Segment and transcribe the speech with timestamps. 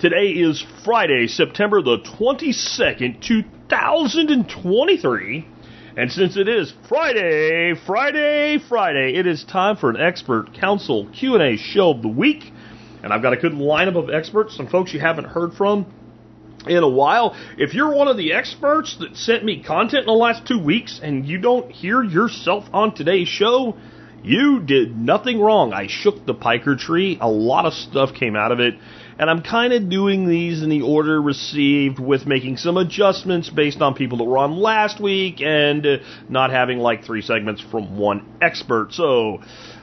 [0.00, 5.46] Today is Friday, September the 22nd, 2023.
[5.94, 11.58] And since it is Friday, Friday, Friday, it is time for an expert council Q&A
[11.58, 12.50] show of the week.
[13.02, 15.84] And I've got a good lineup of experts, some folks you haven't heard from
[16.66, 17.36] in a while.
[17.58, 20.98] If you're one of the experts that sent me content in the last two weeks
[21.02, 23.76] and you don't hear yourself on today's show,
[24.22, 25.74] you did nothing wrong.
[25.74, 27.18] I shook the piker tree.
[27.20, 28.76] A lot of stuff came out of it.
[29.20, 33.82] And I'm kind of doing these in the order received with making some adjustments based
[33.82, 35.86] on people that were on last week and
[36.30, 38.94] not having like three segments from one expert.
[38.94, 39.42] So,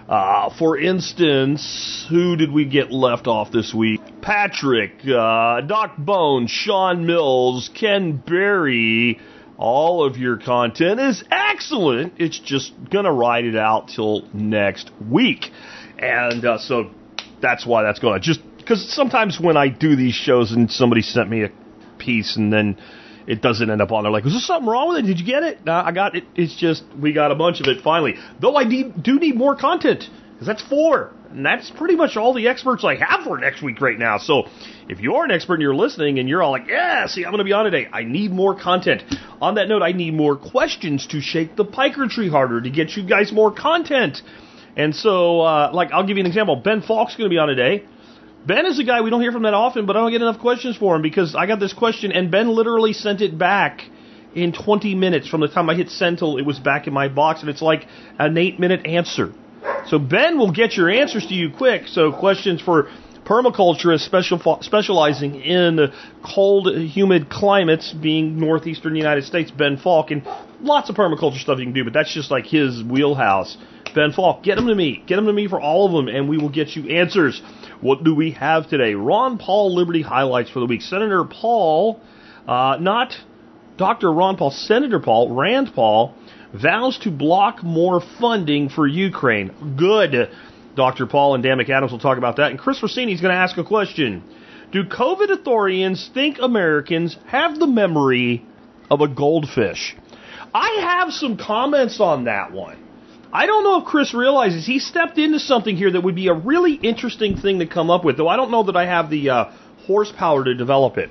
[0.10, 4.02] uh, for instance, who did we get left off this week?
[4.24, 9.20] Patrick, uh, Doc Bone, Sean Mills, Ken Berry.
[9.60, 12.14] All of your content is excellent.
[12.18, 15.52] It's just gonna ride it out till next week,
[16.00, 16.90] and uh, so
[17.40, 18.22] that's why that's going on.
[18.24, 21.52] Just because sometimes when I do these shows and somebody sent me a
[21.98, 22.78] piece and then
[23.26, 25.08] it doesn't end up on there, like, was there something wrong with it?
[25.08, 25.64] Did you get it?
[25.66, 26.26] No, I got it.
[26.36, 28.16] It's just we got a bunch of it finally.
[28.42, 31.14] Though I need, do need more content because that's four.
[31.30, 34.18] And that's pretty much all the experts I have for next week right now.
[34.18, 34.48] So
[34.90, 37.40] if you're an expert and you're listening and you're all like, yeah, see, I'm going
[37.40, 37.88] to be on today.
[37.92, 39.04] I need more content.
[39.42, 42.98] On that note, I need more questions to shake the piker tree harder to get
[42.98, 44.22] you guys more content.
[44.76, 46.58] And so, uh, like, I'll give you an example.
[46.58, 47.86] Ben Falk's going to be on today.
[48.48, 50.40] Ben is a guy we don't hear from that often, but I don't get enough
[50.40, 53.82] questions for him because I got this question and Ben literally sent it back
[54.34, 57.10] in 20 minutes from the time I hit send till it was back in my
[57.10, 57.86] box, and it's like
[58.18, 59.34] an eight minute answer.
[59.88, 61.88] So Ben will get your answers to you quick.
[61.88, 62.90] So questions for
[63.26, 65.92] permaculturists special, specializing in
[66.24, 70.26] cold, humid climates, being northeastern United States, Ben Falk, and
[70.62, 73.58] lots of permaculture stuff you can do, but that's just like his wheelhouse.
[73.98, 75.04] Ben Falk, get them to me.
[75.08, 77.42] Get them to me for all of them, and we will get you answers.
[77.82, 78.94] What do we have today?
[78.94, 80.84] Ron Paul Liberty highlights for the week.
[80.84, 82.00] Senator Paul,
[82.48, 83.16] uh, not
[83.78, 84.14] Dr.
[84.14, 86.14] Ron Paul, Senator Paul, Rand Paul,
[86.54, 89.76] vows to block more funding for Ukraine.
[89.78, 90.30] Good.
[90.76, 91.08] Dr.
[91.08, 92.52] Paul and Dan McAdams will talk about that.
[92.52, 94.24] And Chris Rossini is going to ask a question.
[94.72, 98.46] Do COVID authorians think Americans have the memory
[98.92, 99.96] of a goldfish?
[100.54, 102.87] I have some comments on that one.
[103.32, 106.34] I don't know if Chris realizes he stepped into something here that would be a
[106.34, 109.30] really interesting thing to come up with, though I don't know that I have the
[109.30, 109.52] uh,
[109.86, 111.10] horsepower to develop it.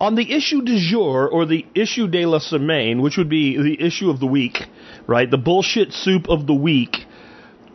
[0.00, 3.84] On the issue du jour, or the issue de la semaine, which would be the
[3.84, 4.58] issue of the week,
[5.06, 5.30] right?
[5.30, 6.96] The bullshit soup of the week.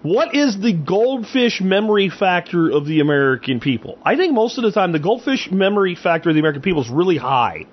[0.01, 3.97] What is the goldfish memory factor of the American people?
[4.03, 6.89] I think most of the time the goldfish memory factor of the American people is
[6.89, 7.65] really high.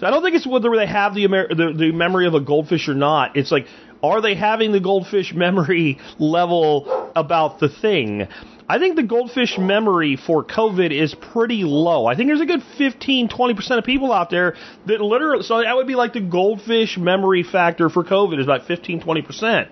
[0.00, 2.88] I don't think it's whether they have the, Amer- the, the memory of a goldfish
[2.88, 3.36] or not.
[3.36, 3.66] It's like,
[4.10, 8.26] are they having the goldfish memory level about the thing?
[8.68, 12.06] I think the goldfish memory for COVID is pretty low.
[12.06, 14.56] I think there's a good 15, 20% of people out there
[14.86, 18.66] that literally, so that would be like the goldfish memory factor for COVID is about
[18.66, 19.68] 15, 20%.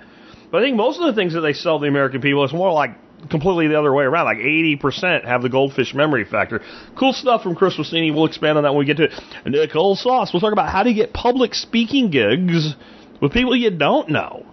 [0.50, 2.70] But I think most of the things that they sell the American people is more
[2.70, 2.90] like
[3.30, 4.26] completely the other way around.
[4.26, 6.60] Like 80% have the goldfish memory factor.
[6.98, 8.10] Cool stuff from Chris Rossini.
[8.10, 9.12] We'll expand on that when we get to it.
[9.46, 10.32] Nicole Sauce.
[10.32, 12.74] We'll talk about how to get public speaking gigs
[13.22, 14.44] with people you don't know.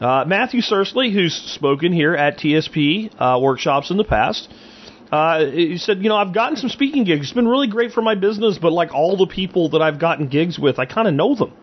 [0.00, 4.52] Uh, Matthew Sursley, who's spoken here at TSP uh, workshops in the past,
[5.10, 7.26] uh, he said, you know, I've gotten some speaking gigs.
[7.26, 10.28] It's been really great for my business, but like all the people that I've gotten
[10.28, 11.54] gigs with, I kind of know them.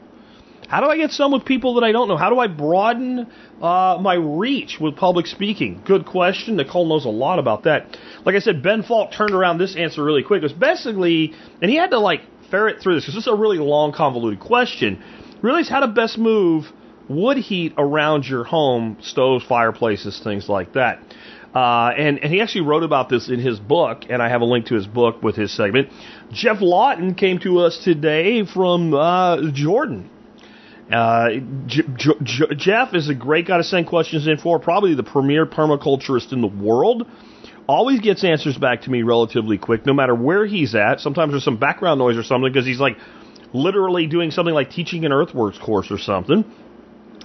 [0.68, 2.18] How do I get some with people that I don't know?
[2.18, 3.28] How do I broaden
[3.62, 5.84] uh, my reach with public speaking?
[5.86, 6.56] Good question.
[6.56, 7.96] Nicole knows a lot about that.
[8.26, 10.40] Like I said, Ben Falk turned around this answer really quick.
[10.40, 13.36] It was basically, and he had to like ferret through this because this is a
[13.36, 15.04] really long, convoluted question.
[15.44, 16.72] Realize how to best move
[17.10, 21.00] wood heat around your home, stoves, fireplaces, things like that.
[21.54, 24.46] Uh, and, and he actually wrote about this in his book, and I have a
[24.46, 25.90] link to his book with his segment.
[26.32, 30.10] Geoff Lawton came to us today from uh, Jordan.
[30.92, 31.30] Uh,
[31.68, 31.84] J-
[32.24, 36.32] J- Geoff is a great guy to send questions in for, probably the premier permaculturist
[36.32, 37.06] in the world.
[37.68, 41.02] Always gets answers back to me relatively quick, no matter where he's at.
[41.02, 42.98] Sometimes there's some background noise or something because he's like
[43.54, 46.44] literally doing something like teaching an earthworks course or something.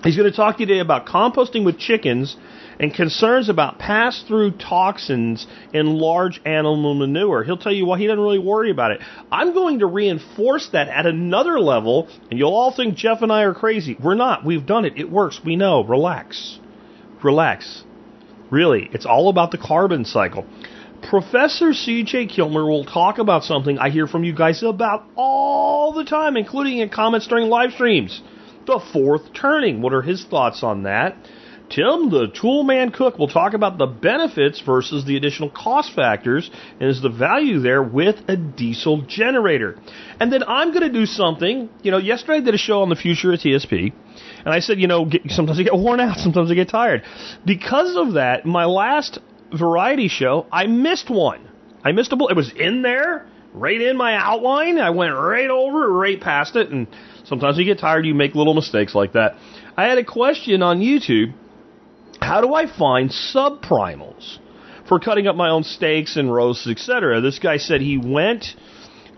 [0.05, 2.37] He's going to talk to you today about composting with chickens
[2.79, 7.43] and concerns about pass through toxins in large animal manure.
[7.43, 9.01] He'll tell you why he doesn't really worry about it.
[9.33, 13.43] I'm going to reinforce that at another level, and you'll all think Geoff and I
[13.43, 13.97] are crazy.
[14.01, 14.45] We're not.
[14.45, 14.93] We've done it.
[14.97, 15.41] It works.
[15.45, 15.83] We know.
[15.83, 16.61] Relax.
[17.25, 17.83] Relax.
[18.51, 20.47] Really, it's all about the carbon cycle.
[21.03, 26.05] Professor CJ Kilmer will talk about something I hear from you guys about all the
[26.05, 28.21] time, including in comments during live streams.
[28.67, 29.81] The fourth turning.
[29.81, 31.17] What are his thoughts on that?
[31.71, 36.51] Tim, the toolman cook, will talk about the benefits versus the additional cost factors
[36.81, 39.79] and is the value there with a diesel generator.
[40.19, 41.69] And then I'm going to do something.
[41.83, 43.93] You know, yesterday I did a show on the future of TSP,
[44.45, 47.03] and I said, you know, sometimes I get worn out, sometimes I get tired.
[47.45, 49.19] Because of that, my last
[49.57, 51.49] variety show, I missed one.
[51.85, 52.33] I missed a bullet.
[52.33, 54.79] It was in there, right in my outline.
[54.79, 56.89] I went right over, right past it, and
[57.25, 59.37] sometimes you get tired, you make little mistakes like that.
[59.77, 61.35] I had a question on YouTube
[62.21, 64.39] how do I find subprimals
[64.89, 67.21] for cutting up my own steaks and roasts, etc.?
[67.21, 68.45] This guy said he went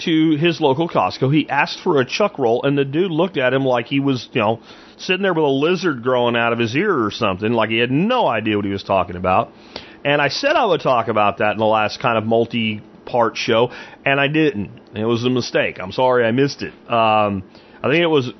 [0.00, 1.34] to his local Costco.
[1.34, 4.28] He asked for a chuck roll, and the dude looked at him like he was,
[4.32, 4.60] you know,
[4.96, 7.90] sitting there with a lizard growing out of his ear or something, like he had
[7.90, 9.52] no idea what he was talking about.
[10.04, 13.36] And I said I would talk about that in the last kind of multi part
[13.36, 13.70] show,
[14.04, 14.80] and I didn't.
[14.94, 15.78] It was a mistake.
[15.80, 16.72] I'm sorry I missed it.
[16.90, 17.44] Um,
[17.82, 18.32] I think it was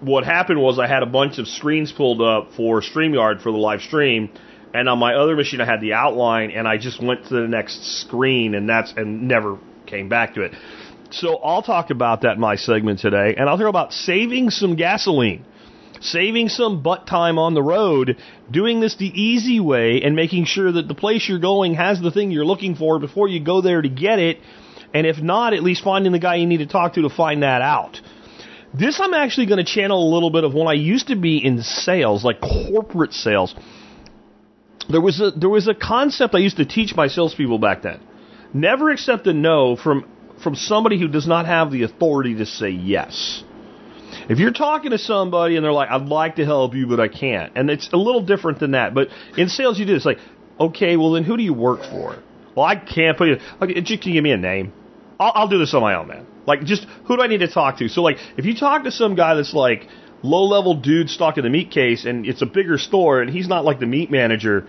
[0.00, 3.58] what happened was I had a bunch of screens pulled up for StreamYard for the
[3.58, 4.30] live stream,
[4.74, 7.48] and on my other machine I had the outline, and I just went to the
[7.48, 10.52] next screen, and that's and never came back to it.
[11.10, 14.76] So I'll talk about that in my segment today, and I'll talk about saving some
[14.76, 15.44] gasoline,
[16.00, 18.18] saving some butt time on the road,
[18.50, 22.10] doing this the easy way, and making sure that the place you're going has the
[22.10, 24.40] thing you're looking for before you go there to get it,
[24.94, 27.42] and if not, at least finding the guy you need to talk to to find
[27.42, 28.00] that out.
[28.72, 31.38] This I'm actually going to channel a little bit of when I used to be
[31.38, 33.54] in sales, like corporate sales.
[34.88, 38.00] There was a there was a concept I used to teach my salespeople back then.
[38.52, 40.08] Never accept a no from
[40.42, 43.42] from somebody who does not have the authority to say yes.
[44.28, 47.08] If you're talking to somebody and they're like, "I'd like to help you, but I
[47.08, 48.94] can't," and it's a little different than that.
[48.94, 50.18] But in sales, you do this like,
[50.58, 52.16] "Okay, well then, who do you work for?"
[52.54, 53.38] Well, I can't put you.
[53.60, 54.72] Okay, you can you give me a name.
[55.20, 56.26] I'll, I'll do this on my own, man.
[56.46, 57.88] Like, just who do I need to talk to?
[57.88, 59.88] So, like, if you talk to some guy that's like
[60.22, 63.64] low level dude stocking the meat case and it's a bigger store and he's not
[63.64, 64.66] like the meat manager,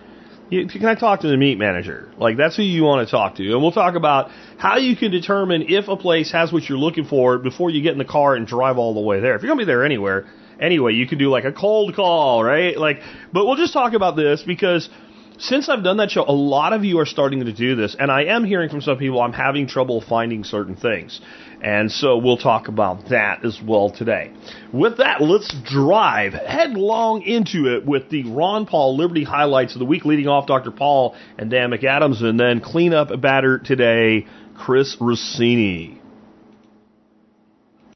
[0.49, 2.11] can I talk to the meat manager?
[2.17, 3.43] Like, that's who you want to talk to.
[3.43, 7.05] And we'll talk about how you can determine if a place has what you're looking
[7.05, 9.35] for before you get in the car and drive all the way there.
[9.35, 10.25] If you're to be there anywhere,
[10.59, 12.77] anyway, you can do like a cold call, right?
[12.77, 13.01] Like,
[13.33, 14.89] but we'll just talk about this because
[15.39, 18.11] since I've done that show, a lot of you are starting to do this, and
[18.11, 21.21] I am hearing from some people I'm having trouble finding certain things.
[21.61, 24.31] And so we'll talk about that as well today.
[24.71, 29.85] With that, let's drive headlong into it with the Ron Paul Liberty highlights of the
[29.85, 30.71] week, leading off Dr.
[30.71, 36.01] Paul and Dan McAdams, and then cleanup batter today, Chris Rossini.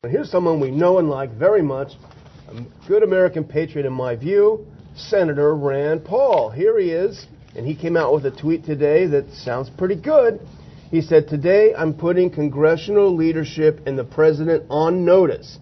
[0.07, 1.93] Here's someone we know and like very much,
[2.49, 4.65] a good American patriot in my view,
[4.95, 6.49] Senator Rand Paul.
[6.49, 10.39] Here he is, and he came out with a tweet today that sounds pretty good.
[10.89, 15.57] He said, Today I'm putting congressional leadership and the president on notice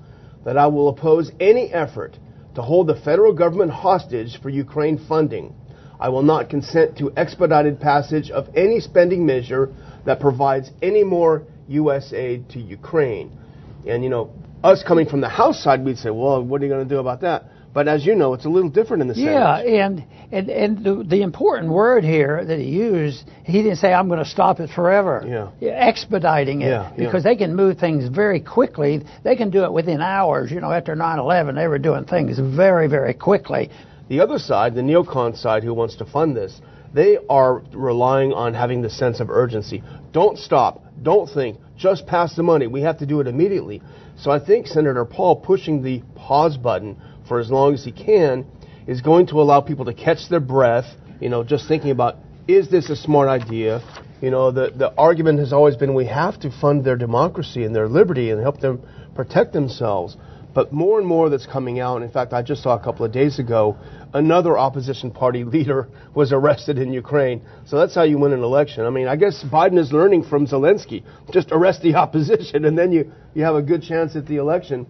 [0.46, 2.18] that I will oppose any effort
[2.56, 5.54] to hold the federal government hostage for Ukraine funding.
[6.00, 9.70] I will not consent to expedited passage of any spending measure
[10.06, 12.14] that provides any more U.S.
[12.14, 13.38] aid to Ukraine.
[13.86, 14.32] And, you know,
[14.64, 17.00] us coming from the House side, we'd say, well, what are you going to do
[17.00, 17.46] about that?
[17.72, 19.32] But as you know, it's a little different in the Senate.
[19.32, 23.94] Yeah, and and and the, the important word here that he used, he didn't say
[23.94, 25.24] I'm going to stop it forever.
[25.62, 25.70] Yeah.
[25.70, 26.92] expediting it yeah.
[26.98, 29.04] because they can move things very quickly.
[29.24, 30.52] They can do it within hours.
[30.52, 33.70] You know, after 9/11, they were doing things very very quickly.
[34.08, 36.60] The other side, the neocon side who wants to fund this,
[36.94, 39.84] they are relying on having the sense of urgency.
[40.12, 40.84] Don't stop.
[41.04, 41.60] Don't think.
[41.78, 42.66] Just pass the money.
[42.66, 43.82] We have to do it immediately.
[44.18, 46.98] So I think Senator Paul pushing the pause button
[47.30, 48.46] for as long as he can
[48.88, 50.86] is going to allow people to catch their breath,
[51.22, 52.18] you know, just thinking about
[52.48, 53.82] is this a smart idea?
[54.22, 57.74] You know, the, the argument has always been we have to fund their democracy and
[57.74, 58.82] their liberty and help them
[59.16, 60.18] protect themselves.
[60.54, 63.12] But more and more that's coming out, in fact, I just saw a couple of
[63.12, 63.78] days ago,
[64.14, 67.44] another opposition party leader was arrested in Ukraine.
[67.68, 68.86] So that's how you win an election.
[68.86, 71.04] I mean, I guess Biden is learning from Zelensky.
[71.32, 74.88] Just arrest the opposition, and then you, you have a good chance at the election.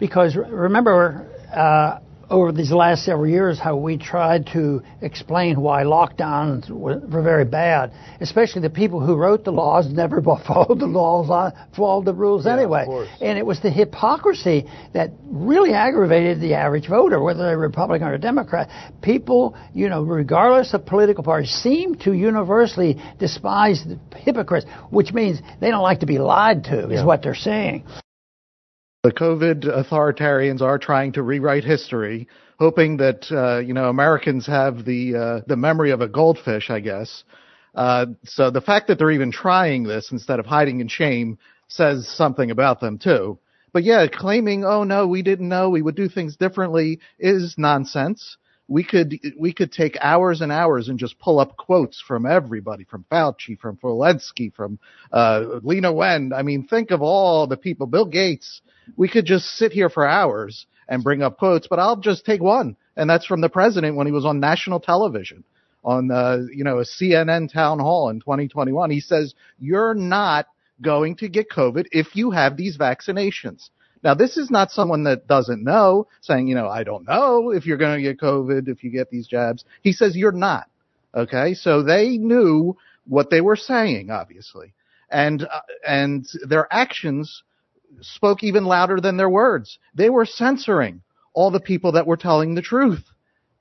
[0.00, 6.68] Because remember, uh, over these last several years how we tried to explain why lockdowns
[6.70, 11.30] were, were very bad, especially the people who wrote the laws never followed the laws,
[11.30, 12.86] uh, followed the rules Yeah, anyway.
[13.20, 18.18] And it was the hypocrisy that really aggravated the average voter, whether they're Republican or
[18.18, 18.68] Democrat.
[19.02, 25.40] People, you know, regardless of political party, seem to universally despise the hypocrites, which means
[25.60, 27.84] they don't like to be lied to, is what they're saying.
[29.04, 32.26] The COVID authoritarians are trying to rewrite history,
[32.58, 36.80] hoping that uh, you know Americans have the uh, the memory of a goldfish, I
[36.80, 37.22] guess.
[37.74, 41.36] Uh, so the fact that they're even trying this instead of hiding in shame
[41.68, 43.38] says something about them too.
[43.74, 48.38] But yeah, claiming, oh no, we didn't know, we would do things differently is nonsense.
[48.66, 52.84] We could we could take hours and hours and just pull up quotes from everybody,
[52.84, 54.78] from Fauci, from Walensky, from
[55.12, 56.32] uh, Leana Wen.
[56.34, 58.62] I mean, think of all the people, Bill Gates.
[58.96, 62.40] We could just sit here for hours and bring up quotes, but I'll just take
[62.40, 65.44] one, and that's from the president when he was on national television
[65.84, 68.90] on uh, you know a CNN town hall in 2021.
[68.90, 70.46] He says you're not
[70.80, 73.68] going to get COVID if you have these vaccinations.
[74.04, 77.64] Now, this is not someone that doesn't know, saying, you know, I don't know if
[77.64, 79.64] you're going to get COVID if you get these jabs.
[79.80, 80.68] He says you're not.
[81.14, 84.74] Okay, so they knew what they were saying, obviously,
[85.10, 87.44] and uh, and their actions
[88.00, 89.78] spoke even louder than their words.
[89.94, 93.04] They were censoring all the people that were telling the truth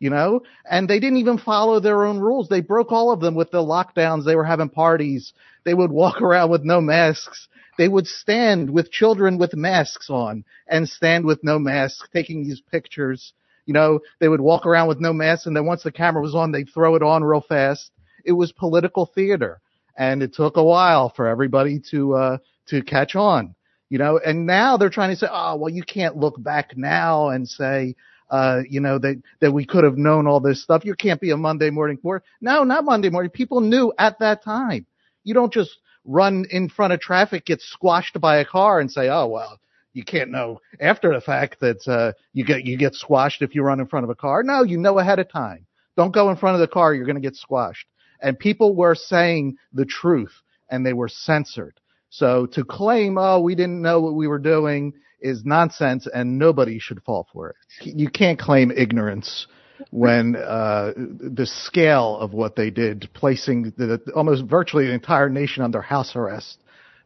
[0.03, 2.49] you know, and they didn't even follow their own rules.
[2.49, 4.25] They broke all of them with the lockdowns.
[4.25, 5.31] They were having parties.
[5.63, 7.47] They would walk around with no masks.
[7.77, 12.61] They would stand with children with masks on and stand with no mask taking these
[12.61, 13.33] pictures.
[13.65, 16.35] You know, they would walk around with no mask and then once the camera was
[16.35, 17.91] on, they'd throw it on real fast.
[18.25, 19.59] It was political theater
[19.97, 22.37] and it took a while for everybody to, uh,
[22.67, 23.55] to catch on,
[23.89, 27.29] you know, and now they're trying to say, oh, well, you can't look back now
[27.29, 27.95] and say,
[28.29, 30.85] uh, you know, that, that we could have known all this stuff.
[30.85, 32.23] You can't be a Monday morning board.
[32.41, 33.29] No, not Monday morning.
[33.29, 34.85] People knew at that time.
[35.23, 39.09] You don't just run in front of traffic, get squashed by a car and say,
[39.09, 39.59] oh, well,
[39.93, 43.61] you can't know after the fact that, uh, you get, you get squashed if you
[43.63, 44.43] run in front of a car.
[44.43, 45.65] No, you know ahead of time.
[45.95, 46.93] Don't go in front of the car.
[46.93, 47.87] You're going to get squashed.
[48.21, 50.33] And people were saying the truth
[50.69, 51.79] and they were censored.
[52.09, 56.79] So to claim, oh, we didn't know what we were doing is nonsense and nobody
[56.79, 57.55] should fall for it.
[57.95, 59.47] You can't claim ignorance
[59.91, 65.63] when uh, the scale of what they did, placing the, almost virtually the entire nation
[65.63, 66.57] under house arrest,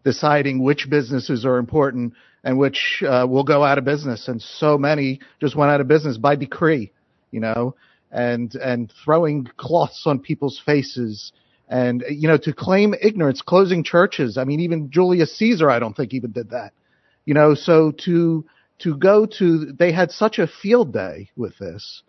[0.04, 4.78] deciding which businesses are important and which uh, will go out of business, and so
[4.78, 6.92] many just went out of business by decree,
[7.32, 7.76] you know,
[8.12, 11.34] and and throwing cloths on people's faces.
[11.70, 14.38] And you know, to claim ignorance, closing churches.
[14.38, 16.72] I mean, even Julius Caesar, I don't think even did that
[17.28, 18.46] you know, so to,
[18.80, 22.02] to go to, they had such a field day with this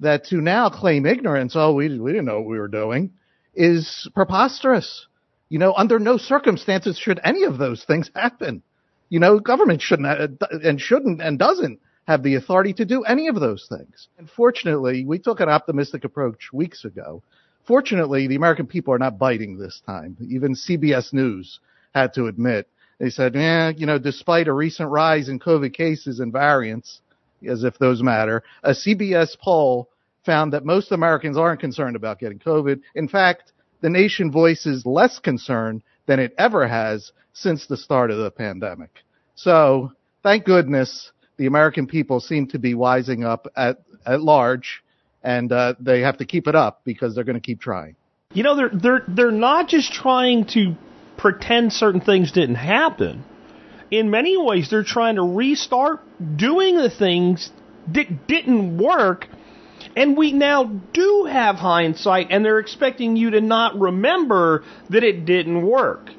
[0.00, 3.12] that to now claim ignorance, oh, we, we didn't know what we were doing,
[3.54, 5.06] is preposterous.
[5.48, 8.62] You know, under no circumstances should any of those things happen.
[9.08, 10.08] You know, government shouldn't
[10.42, 14.08] uh, and shouldn't and doesn't have the authority to do any of those things.
[14.18, 17.22] Unfortunately, we took an optimistic approach weeks ago.
[17.66, 20.16] Fortunately, the American people are not biting this time.
[20.28, 21.60] Even CBS News
[21.94, 26.20] had to admit they said, yeah, you know, despite a recent rise in COVID cases
[26.20, 27.00] and variants,
[27.48, 29.88] as if those matter, a CBS poll
[30.24, 32.80] found that most Americans aren't concerned about getting COVID.
[32.94, 38.18] In fact, the nation voices less concern than it ever has since the start of
[38.18, 38.90] the pandemic.
[39.34, 44.82] So thank goodness the American people seem to be wising up at, at large
[45.26, 47.96] and uh, they have to keep it up because they're going to keep trying.
[48.32, 50.76] You know, they're they're they're not just trying to
[51.16, 53.24] pretend certain things didn't happen.
[53.90, 56.00] In many ways, they're trying to restart
[56.36, 57.50] doing the things
[57.92, 59.26] that didn't work.
[59.94, 65.24] And we now do have hindsight, and they're expecting you to not remember that it
[65.24, 66.10] didn't work.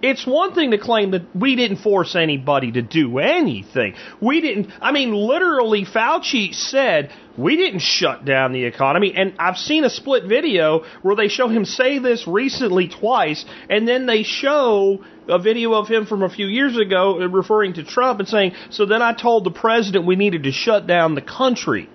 [0.00, 3.94] It's one thing to claim that we didn't force anybody to do anything.
[4.20, 9.12] We didn't, I mean, literally, Fauci said we didn't shut down the economy.
[9.16, 13.88] And I've seen a split video where they show him say this recently twice, and
[13.88, 17.84] then they show a video of him from a few years ago uh, referring to
[17.84, 21.22] Trump and saying, so then I told the president we needed to shut down the
[21.22, 21.88] country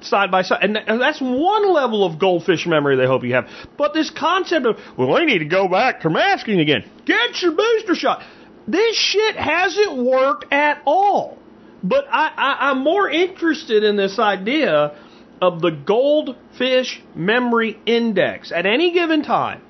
[0.00, 0.62] side by side.
[0.62, 3.48] And uh, that's one level of goldfish memory they hope you have.
[3.76, 6.84] But this concept of, well, we need to go back to masking again.
[7.04, 8.22] Get your booster shot.
[8.66, 11.38] This shit hasn't worked at all.
[11.82, 14.96] But I, I, I'm more interested in this idea
[15.40, 18.52] of the goldfish memory index.
[18.52, 19.62] At any given time,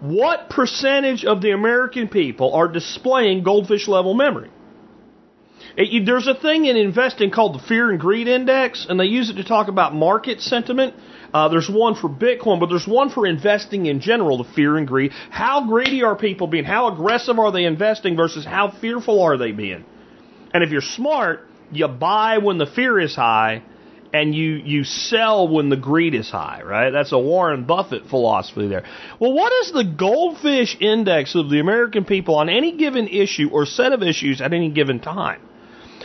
[0.00, 4.50] what percentage of the American people are displaying goldfish level memory?
[5.76, 9.30] It, there's a thing in investing called the Fear and Greed Index, and they use
[9.30, 10.94] it to talk about market sentiment.
[11.32, 14.88] Uh, there's one for Bitcoin, but there's one for investing in general, the fear and
[14.88, 15.12] greed.
[15.30, 16.64] How greedy are people being?
[16.64, 19.84] How aggressive are they investing versus how fearful are they being?
[20.52, 23.62] And if you're smart, you buy when the fear is high
[24.12, 26.90] and you you sell when the greed is high, right?
[26.90, 28.84] That's a Warren Buffett philosophy there.
[29.18, 33.66] Well, what is the goldfish index of the American people on any given issue or
[33.66, 35.40] set of issues at any given time?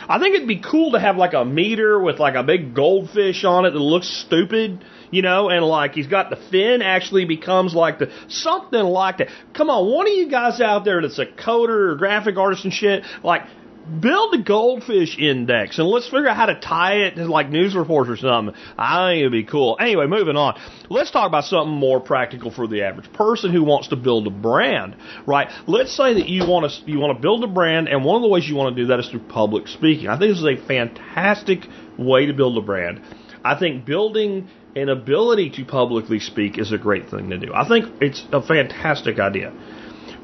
[0.08, 3.44] I think it'd be cool to have like a meter with like a big goldfish
[3.44, 7.74] on it that looks stupid, you know, and like he's got the fin actually becomes
[7.74, 9.28] like the something like that.
[9.52, 12.72] Come on, one of you guys out there that's a coder or graphic artist and
[12.72, 13.42] shit, like
[13.86, 17.74] build a goldfish index and let's figure out how to tie it to like news
[17.74, 18.54] reports or something.
[18.76, 19.76] I think it'd be cool.
[19.80, 20.58] Anyway, moving on.
[20.90, 24.30] Let's talk about something more practical for the average person who wants to build a
[24.30, 25.48] brand, right?
[25.66, 28.22] Let's say that you want to you want to build a brand, and one of
[28.22, 30.08] the ways you want to do that is through public speaking.
[30.08, 31.60] I think this is a fantastic
[31.98, 33.00] way to build a brand.
[33.44, 37.52] I think building an ability to publicly speak is a great thing to do.
[37.54, 39.52] I think it's a fantastic idea.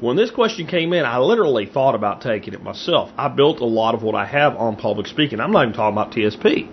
[0.03, 3.09] When this question came in, I literally thought about taking it myself.
[3.17, 5.39] I built a lot of what I have on public speaking.
[5.39, 6.69] I'm not even talking about TSP.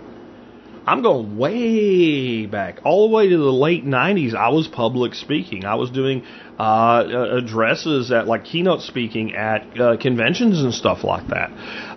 [0.85, 4.35] I'm going way back, all the way to the late 90s.
[4.35, 5.63] I was public speaking.
[5.63, 6.25] I was doing
[6.59, 7.05] uh,
[7.37, 11.51] addresses at like keynote speaking at uh, conventions and stuff like that.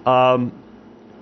[0.09, 0.53] Um,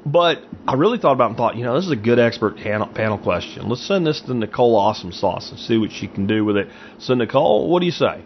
[0.05, 2.59] but I really thought about it and thought, you know, this is a good expert
[2.59, 3.67] panel, panel question.
[3.67, 6.69] Let's send this to Nicole Awesome Sauce and see what she can do with it.
[6.99, 8.25] So, Nicole, what do you say?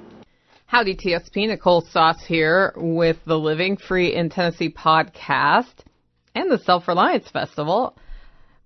[0.68, 1.46] Howdy, TSP.
[1.46, 5.74] Nicole Sauce here with the Living Free in Tennessee podcast
[6.34, 7.96] and the Self Reliance Festival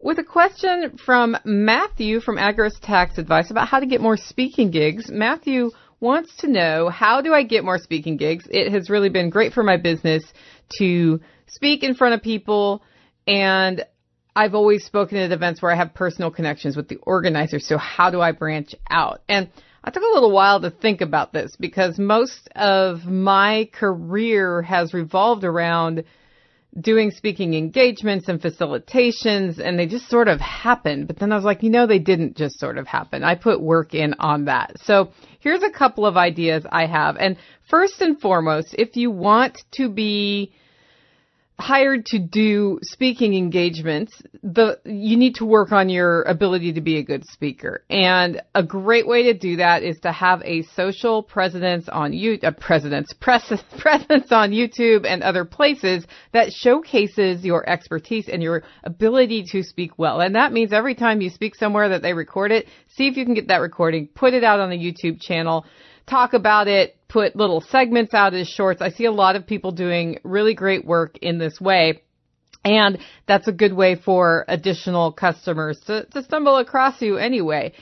[0.01, 4.71] with a question from Matthew from Agorist Tax Advice about how to get more speaking
[4.71, 5.11] gigs.
[5.11, 8.49] Matthew wants to know how do I get more speaking gigs?
[8.51, 10.25] It has really been great for my business
[10.79, 12.83] to speak in front of people
[13.27, 13.85] and
[14.35, 17.67] I've always spoken at events where I have personal connections with the organizers.
[17.67, 19.21] So how do I branch out?
[19.29, 19.51] And
[19.83, 24.93] I took a little while to think about this because most of my career has
[24.93, 26.05] revolved around
[26.79, 31.07] doing speaking engagements and facilitations and they just sort of happened.
[31.07, 33.25] But then I was like, you know, they didn't just sort of happen.
[33.25, 34.77] I put work in on that.
[34.85, 37.17] So here's a couple of ideas I have.
[37.17, 40.53] And first and foremost, if you want to be
[41.61, 46.97] hired to do speaking engagements, the you need to work on your ability to be
[46.99, 47.85] a good speaker.
[47.89, 52.39] And a great way to do that is to have a social presence on you
[52.43, 58.63] uh, presence pres- presence on YouTube and other places that showcases your expertise and your
[58.85, 60.21] ability to speak well.
[60.21, 63.25] And that means every time you speak somewhere that they record it, see if you
[63.25, 65.67] can get that recording, put it out on the YouTube channel
[66.11, 68.83] talk about it, put little segments out as shorts.
[68.83, 72.03] I see a lot of people doing really great work in this way.
[72.65, 77.73] And that's a good way for additional customers to, to stumble across you anyway.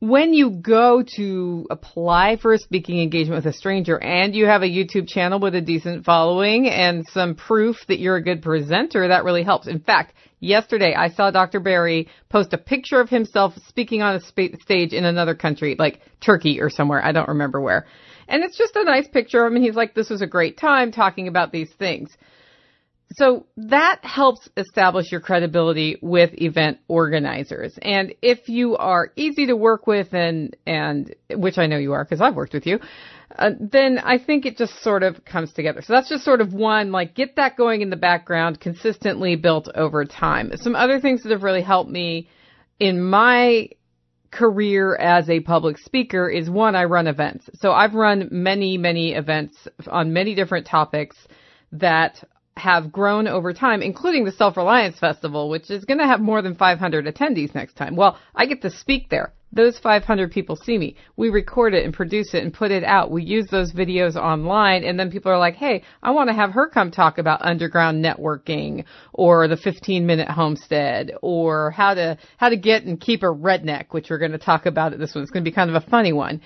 [0.00, 4.62] When you go to apply for a speaking engagement with a stranger and you have
[4.62, 9.08] a YouTube channel with a decent following and some proof that you're a good presenter,
[9.08, 9.66] that really helps.
[9.66, 11.60] In fact, yesterday I saw Dr.
[11.60, 16.00] Berry post a picture of himself speaking on a sp- stage in another country, like
[16.24, 17.04] Turkey or somewhere.
[17.04, 17.86] I don't remember where.
[18.26, 20.56] And it's just a nice picture of him and he's like, this was a great
[20.56, 22.16] time talking about these things.
[23.12, 27.76] So that helps establish your credibility with event organizers.
[27.82, 32.04] And if you are easy to work with and, and, which I know you are
[32.04, 32.78] because I've worked with you,
[33.36, 35.82] uh, then I think it just sort of comes together.
[35.82, 39.68] So that's just sort of one, like get that going in the background, consistently built
[39.74, 40.52] over time.
[40.56, 42.28] Some other things that have really helped me
[42.78, 43.70] in my
[44.30, 47.50] career as a public speaker is one, I run events.
[47.54, 49.56] So I've run many, many events
[49.88, 51.16] on many different topics
[51.72, 52.22] that
[52.60, 56.42] have grown over time, including the Self Reliance Festival, which is going to have more
[56.42, 57.96] than 500 attendees next time.
[57.96, 59.32] Well, I get to speak there.
[59.52, 60.96] Those 500 people see me.
[61.16, 63.10] We record it and produce it and put it out.
[63.10, 66.52] We use those videos online and then people are like, hey, I want to have
[66.52, 72.50] her come talk about underground networking or the 15 minute homestead or how to, how
[72.50, 75.22] to get and keep a redneck, which we're going to talk about at this one.
[75.22, 76.40] It's going to be kind of a funny one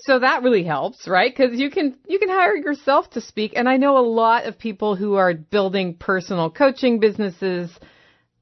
[0.00, 1.34] so that really helps, right?
[1.34, 4.58] Because you can you can hire yourself to speak, and I know a lot of
[4.58, 7.70] people who are building personal coaching businesses,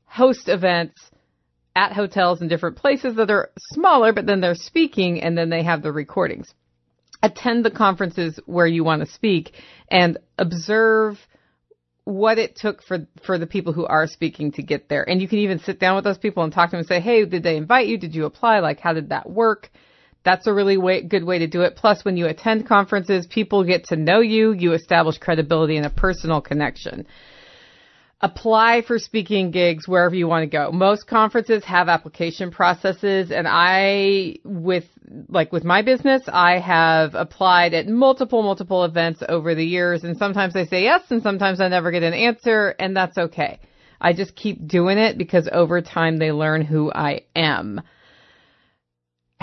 [0.07, 1.01] host events
[1.77, 5.63] at hotels in different places that are smaller, but then they're speaking, and then they
[5.63, 6.55] have the recordings.
[7.23, 9.53] Attend the conferences where you want to speak,
[9.89, 11.19] and observe
[12.05, 15.09] what it took for for the people who are speaking to get there.
[15.09, 17.01] And you can even sit down with those people and talk to them and say,
[17.01, 17.99] "Hey, did they invite you?
[17.99, 18.61] Did you apply?
[18.61, 19.71] Like, how did that work?"
[20.25, 21.77] That's a really way, good way to do it.
[21.77, 24.53] Plus, when you attend conferences, people get to know you.
[24.53, 27.07] You establish credibility and a personal connection.
[28.21, 30.73] apply for speaking gigs wherever you want to go.
[30.73, 34.85] Most conferences have application processes and I with
[35.29, 40.17] like with my business, I have applied at multiple multiple events over the years and
[40.17, 43.61] sometimes I say yes and sometimes I never get an answer and that's okay.
[44.01, 47.83] I just keep doing it because over time they learn who I am.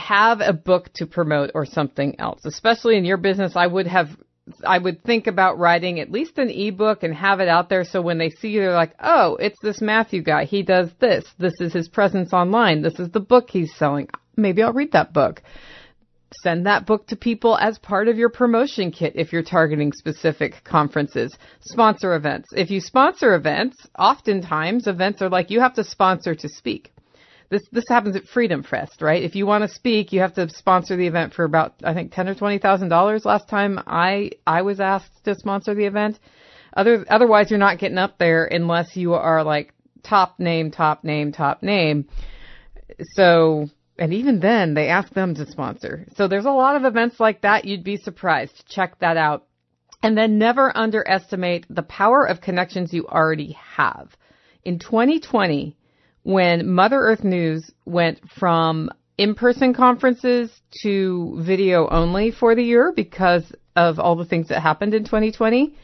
[0.07, 2.41] Have a book to promote or something else.
[2.45, 4.09] Especially in your business, I would have
[4.65, 8.01] I would think about writing at least an ebook and have it out there so
[8.01, 10.45] when they see you, they're like, oh, it's this Matthew guy.
[10.45, 11.23] He does this.
[11.37, 12.81] This is his presence online.
[12.81, 14.07] This is the book he's selling.
[14.35, 15.43] Maybe I'll read that book.
[16.43, 20.63] Send that book to people as part of your promotion kit if you're targeting specific
[20.63, 21.37] conferences.
[21.59, 22.47] Sponsor events.
[22.55, 26.93] If you sponsor events, oftentimes events are like you have to sponsor to speak
[27.51, 29.21] this this happens at Freedom Fest, right?
[29.21, 32.13] If you want to speak, you have to sponsor the event for about I think
[32.13, 33.25] ten or twenty thousand dollars.
[33.25, 36.17] Last time I I was asked to sponsor the event.
[36.75, 41.33] Other otherwise, you're not getting up there unless you are like top name, top name,
[41.33, 42.07] top name.
[43.15, 43.67] So
[43.99, 46.07] and even then, they ask them to sponsor.
[46.15, 47.65] So there's a lot of events like that.
[47.65, 48.63] You'd be surprised.
[48.69, 49.45] Check that out.
[50.01, 54.15] And then never underestimate the power of connections you already have.
[54.63, 55.75] In 2020,
[56.23, 60.49] when Mother Earth News went from in-person conferences
[60.83, 65.75] to video only for the year because of all the things that happened in 2020.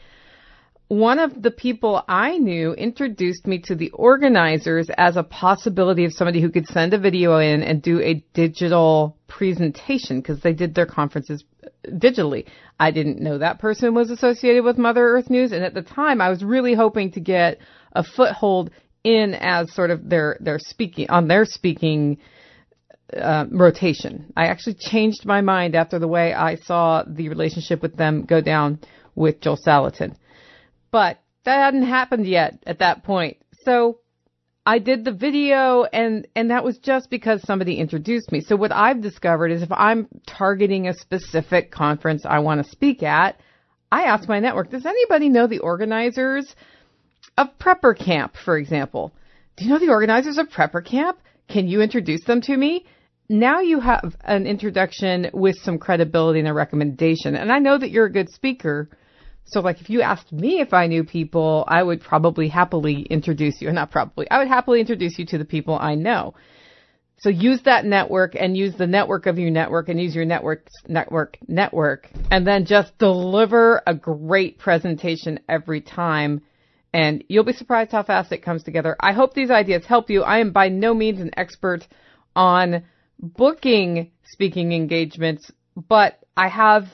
[0.88, 6.14] One of the people I knew introduced me to the organizers as a possibility of
[6.14, 10.74] somebody who could send a video in and do a digital presentation because they did
[10.74, 11.44] their conferences
[11.86, 12.46] digitally.
[12.80, 16.22] I didn't know that person was associated with Mother Earth News and at the time
[16.22, 17.58] I was really hoping to get
[17.92, 18.70] a foothold
[19.08, 22.18] in as sort of their their speaking on their speaking
[23.16, 24.30] uh, rotation.
[24.36, 28.42] I actually changed my mind after the way I saw the relationship with them go
[28.42, 28.80] down
[29.14, 30.14] with Joel Salatin.
[30.90, 33.38] But that hadn't happened yet at that point.
[33.64, 34.00] So
[34.66, 38.42] I did the video and and that was just because somebody introduced me.
[38.42, 43.02] So what I've discovered is if I'm targeting a specific conference I want to speak
[43.02, 43.40] at,
[43.90, 46.54] I ask my network, does anybody know the organizers?
[47.38, 49.14] Of Prepper Camp, for example.
[49.56, 51.18] Do you know the organizers of Prepper Camp?
[51.48, 52.84] Can you introduce them to me?
[53.28, 57.36] Now you have an introduction with some credibility and a recommendation.
[57.36, 58.88] And I know that you're a good speaker.
[59.44, 63.60] So like if you asked me if I knew people, I would probably happily introduce
[63.60, 63.70] you.
[63.70, 64.28] Not probably.
[64.30, 66.34] I would happily introduce you to the people I know.
[67.20, 70.68] So use that network and use the network of your network and use your network
[70.88, 76.42] network network and then just deliver a great presentation every time
[76.92, 78.96] and you'll be surprised how fast it comes together.
[79.00, 80.22] I hope these ideas help you.
[80.22, 81.86] I am by no means an expert
[82.34, 82.84] on
[83.18, 86.84] booking speaking engagements, but I have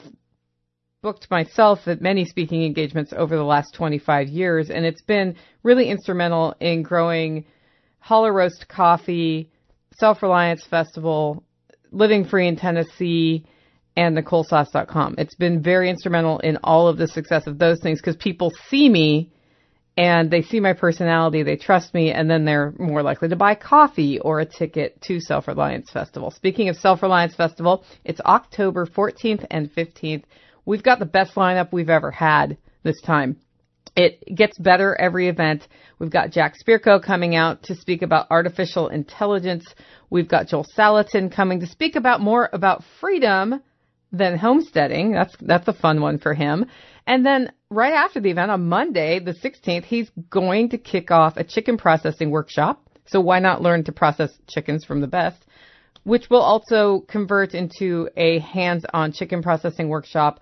[1.02, 5.90] booked myself at many speaking engagements over the last 25 years, and it's been really
[5.90, 7.44] instrumental in growing
[7.98, 9.50] Holler Roast Coffee,
[9.98, 11.44] Self Reliance Festival,
[11.92, 13.46] Living Free in Tennessee,
[13.96, 15.16] and NicoleSauce.com.
[15.18, 18.88] It's been very instrumental in all of the success of those things because people see
[18.88, 19.30] me
[19.96, 23.54] and they see my personality, they trust me, and then they're more likely to buy
[23.54, 26.30] coffee or a ticket to Self Reliance Festival.
[26.30, 30.24] Speaking of Self Reliance Festival, it's October 14th and 15th.
[30.66, 33.36] We've got the best lineup we've ever had this time.
[33.96, 35.68] It gets better every event.
[36.00, 39.64] We've got Jack Spirko coming out to speak about artificial intelligence.
[40.10, 43.62] We've got Joel Salatin coming to speak about more about freedom
[44.10, 45.12] than homesteading.
[45.12, 46.66] That's that's a fun one for him.
[47.06, 51.36] And then right after the event on Monday, the 16th, he's going to kick off
[51.36, 52.82] a chicken processing workshop.
[53.06, 55.44] So why not learn to process chickens from the best?
[56.04, 60.40] Which will also convert into a hands-on chicken processing workshop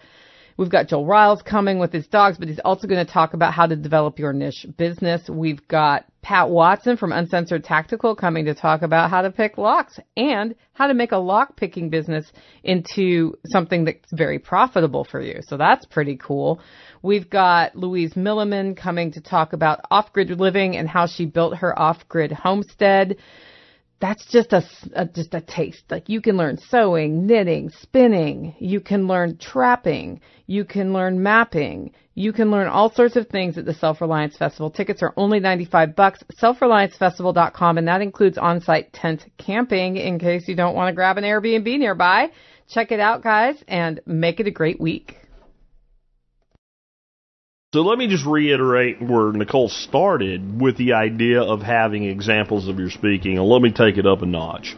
[0.57, 3.55] We've got Joel Riles coming with his dogs, but he's also going to talk about
[3.55, 5.29] how to develop your niche business.
[5.29, 9.99] We've got Pat Watson from Uncensored Tactical coming to talk about how to pick locks
[10.17, 12.31] and how to make a lock picking business
[12.63, 15.41] into something that's very profitable for you.
[15.43, 16.61] So that's pretty cool.
[17.03, 21.77] We've got Louise Milliman coming to talk about off-grid living and how she built her
[21.77, 23.17] off-grid homestead
[24.03, 25.85] that's just a, a, just a taste.
[25.89, 28.57] Like you can learn sewing, knitting, spinning.
[28.59, 30.21] You can learn trapping.
[30.49, 31.93] You can learn mapping.
[32.15, 34.73] You can learn all sorts of things at the Self Reliance Festival.
[34.73, 36.19] Tickets are only 95 bucks.
[36.43, 41.23] Selfreliancefestival.com and that includes on-site tent camping in case you don't want to grab an
[41.23, 42.33] Airbnb nearby.
[42.69, 45.22] Check it out guys and make it a great week.
[47.75, 52.79] So let me just reiterate where Nicole started with the idea of having examples of
[52.79, 54.77] your speaking, and let me take it up a notch.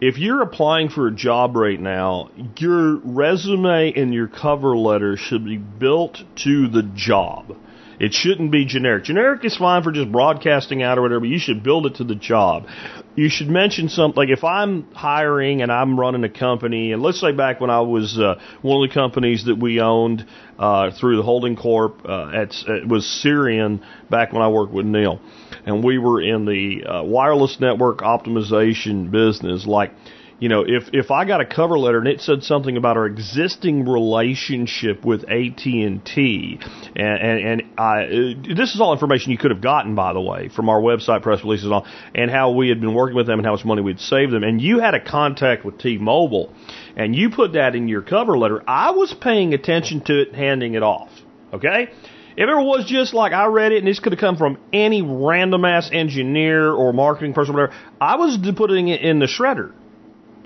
[0.00, 5.44] If you're applying for a job right now, your resume and your cover letter should
[5.44, 7.54] be built to the job.
[7.98, 9.04] It shouldn't be generic.
[9.04, 12.14] Generic is fine for just broadcasting out or whatever, you should build it to the
[12.14, 12.66] job.
[13.14, 17.20] You should mention something like if I'm hiring and I'm running a company, and let's
[17.20, 20.26] say back when I was uh, one of the companies that we owned
[20.58, 24.84] uh, through the holding corp, uh, at, it was Syrian back when I worked with
[24.84, 25.20] Neil,
[25.64, 29.92] and we were in the uh, wireless network optimization business, like
[30.38, 33.06] you know, if if I got a cover letter and it said something about our
[33.06, 36.60] existing relationship with AT and T,
[36.94, 40.50] and and I, uh, this is all information you could have gotten, by the way,
[40.50, 43.38] from our website press releases and all, and how we had been working with them
[43.38, 46.52] and how much money we'd saved them, and you had a contact with T-Mobile,
[46.96, 48.62] and you put that in your cover letter.
[48.68, 51.10] I was paying attention to it, handing it off.
[51.54, 51.88] Okay.
[52.36, 55.00] If it was just like I read it and this could have come from any
[55.00, 59.72] random ass engineer or marketing person, or whatever, I was putting it in the shredder.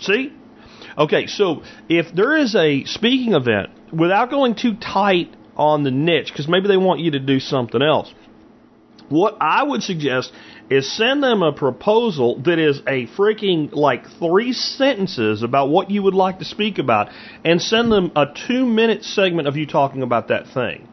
[0.01, 0.33] See?
[0.99, 6.29] Okay, so if there is a speaking event, without going too tight on the niche,
[6.33, 8.13] because maybe they want you to do something else,
[9.09, 10.33] what I would suggest
[10.71, 16.03] is send them a proposal that is a freaking like three sentences about what you
[16.03, 17.09] would like to speak about,
[17.45, 20.89] and send them a two minute segment of you talking about that thing.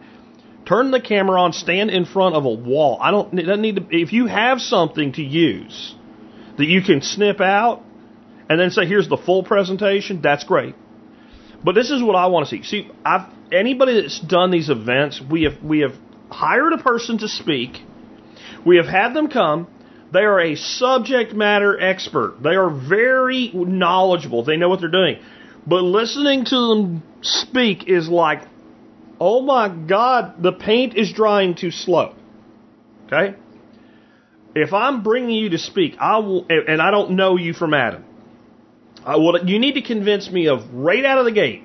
[0.65, 2.97] Turn the camera on, stand in front of a wall.
[2.99, 5.95] I don't, it doesn't need to, if you have something to use
[6.57, 7.83] that you can snip out,
[8.49, 10.75] and then say, here's the full presentation, that's great.
[11.63, 12.63] But this is what I want to see.
[12.63, 15.95] See, I've, anybody that's done these events, we have we have
[16.29, 17.81] hired a person to speak.
[18.65, 19.67] We have had them come.
[20.11, 22.37] They are a subject matter expert.
[22.41, 24.43] They are very knowledgeable.
[24.43, 25.19] They know what they're doing.
[25.65, 28.43] But listening to them speak is like,
[29.19, 32.15] oh my God, the paint is drying too slow.
[33.07, 33.35] Okay?
[34.55, 38.05] If I'm bringing you to speak, I will, and I don't know you from Adam,
[39.07, 41.63] uh, what you need to convince me of right out of the gate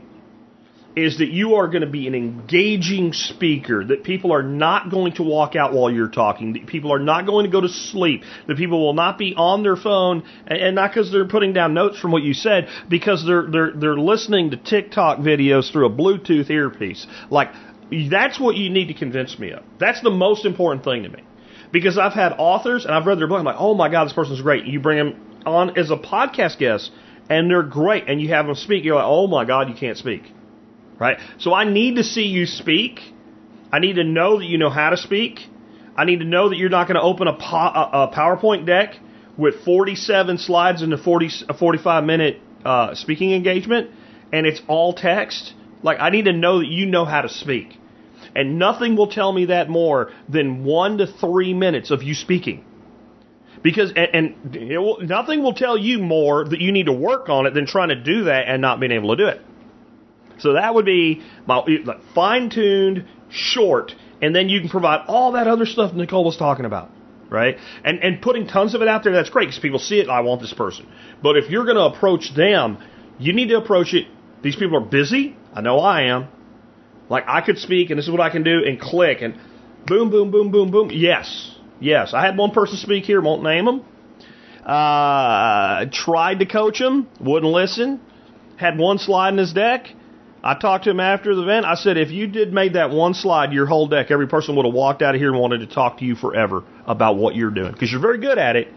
[0.95, 5.15] is that you are going to be an engaging speaker, that people are not going
[5.15, 8.23] to walk out while you're talking, that people are not going to go to sleep,
[8.47, 11.99] that people will not be on their phone, and not because they're putting down notes
[11.99, 16.51] from what you said, because they're they're they're listening to TikTok videos through a Bluetooth
[16.51, 17.07] earpiece.
[17.31, 17.53] Like
[18.11, 19.65] that's what you need to convince me of.
[19.79, 21.25] That's the most important thing to me.
[21.73, 24.13] Because I've had authors and I've read their book, I'm like, oh my God, this
[24.13, 24.67] person's great.
[24.67, 26.91] You bring them on as a podcast guest,
[27.33, 29.97] and they're great, and you have them speak, you're like, oh my God, you can't
[29.97, 30.23] speak.
[30.99, 31.17] Right?
[31.39, 33.01] So I need to see you speak.
[33.73, 35.41] I need to know that you know how to speak.
[35.97, 38.97] I need to know that you're not going to open a, po- a PowerPoint deck
[39.39, 43.91] with 47 slides in a 40, a 45 minute uh, speaking engagement,
[44.31, 45.55] and it's all text.
[45.83, 47.79] Like, I need to know that you know how to speak.
[48.37, 52.65] And nothing will tell me that more than one to three minutes of you speaking.
[53.63, 57.47] Because and, and will, nothing will tell you more that you need to work on
[57.47, 59.41] it than trying to do that and not being able to do it.
[60.39, 61.63] So that would be my
[62.15, 66.65] fine tuned, short, and then you can provide all that other stuff Nicole was talking
[66.65, 66.91] about,
[67.31, 67.57] right?
[67.85, 70.09] And and putting tons of it out there, that's great because people see it.
[70.09, 70.89] I want this person.
[71.23, 72.79] But if you're going to approach them,
[73.19, 74.07] you need to approach it.
[74.43, 75.37] These people are busy.
[75.55, 76.29] I know I am.
[77.09, 79.39] Like I could speak, and this is what I can do, and click, and
[79.87, 80.91] boom, boom, boom, boom, boom.
[80.93, 83.83] Yes, Yes, I had one person speak here, won't name him.
[84.65, 88.01] Uh, tried to coach him, wouldn't listen.
[88.57, 89.89] Had one slide in his deck.
[90.45, 91.67] I talked to him after the event.
[91.67, 94.65] I said, if you did made that one slide, your whole deck, every person would
[94.65, 97.51] have walked out of here and wanted to talk to you forever about what you're
[97.51, 98.69] doing because you're very good at it.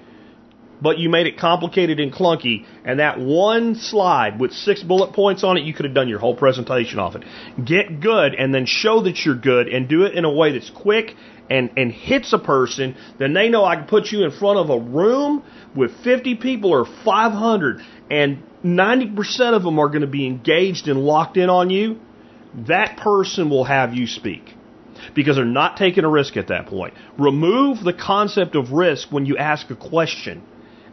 [0.81, 5.41] But you made it complicated and clunky, and that one slide with six bullet points
[5.41, 7.23] on it, you could have done your whole presentation off it.
[7.63, 10.69] Get good, and then show that you're good, and do it in a way that's
[10.69, 11.15] quick
[11.49, 14.69] and, and hits a person, then they know I can put you in front of
[14.69, 15.43] a room
[15.75, 20.99] with 50 people or 500 and 90% of them are going to be engaged and
[20.99, 21.99] locked in on you.
[22.67, 24.53] That person will have you speak
[25.13, 26.93] because they're not taking a risk at that point.
[27.17, 30.43] Remove the concept of risk when you ask a question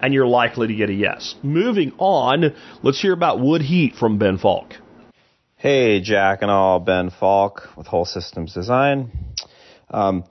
[0.00, 1.34] and you're likely to get a yes.
[1.42, 4.74] Moving on, let's hear about wood heat from Ben Falk.
[5.56, 9.12] Hey, Jack and all, Ben Falk with Whole Systems Design.
[9.88, 10.24] Um,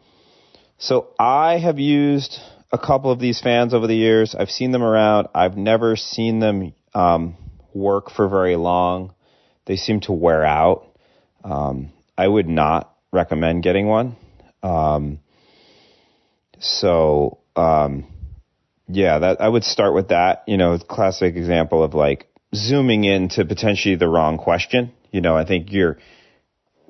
[0.81, 2.39] so I have used
[2.71, 4.33] a couple of these fans over the years.
[4.37, 5.27] I've seen them around.
[5.35, 7.37] I've never seen them um,
[7.71, 9.13] work for very long.
[9.67, 10.87] They seem to wear out.
[11.43, 14.15] Um, I would not recommend getting one.
[14.63, 15.19] Um,
[16.59, 18.07] so um,
[18.87, 20.43] yeah, that I would start with that.
[20.47, 24.93] You know, classic example of like zooming into potentially the wrong question.
[25.11, 25.99] You know, I think your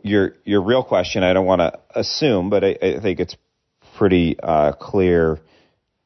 [0.01, 1.23] your your real question.
[1.23, 3.35] I don't want to assume, but I, I think it's
[4.01, 5.39] pretty uh, clear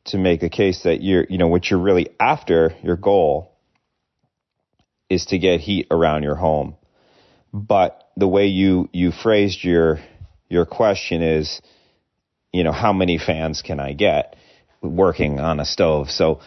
[0.03, 3.53] to make a case that you're, you know, what you're really after, your goal
[5.09, 6.75] is to get heat around your home.
[7.53, 9.99] But the way you, you phrased your,
[10.49, 11.61] your question is,
[12.51, 14.35] you know, how many fans can I get
[14.81, 16.09] working on a stove?
[16.09, 16.41] So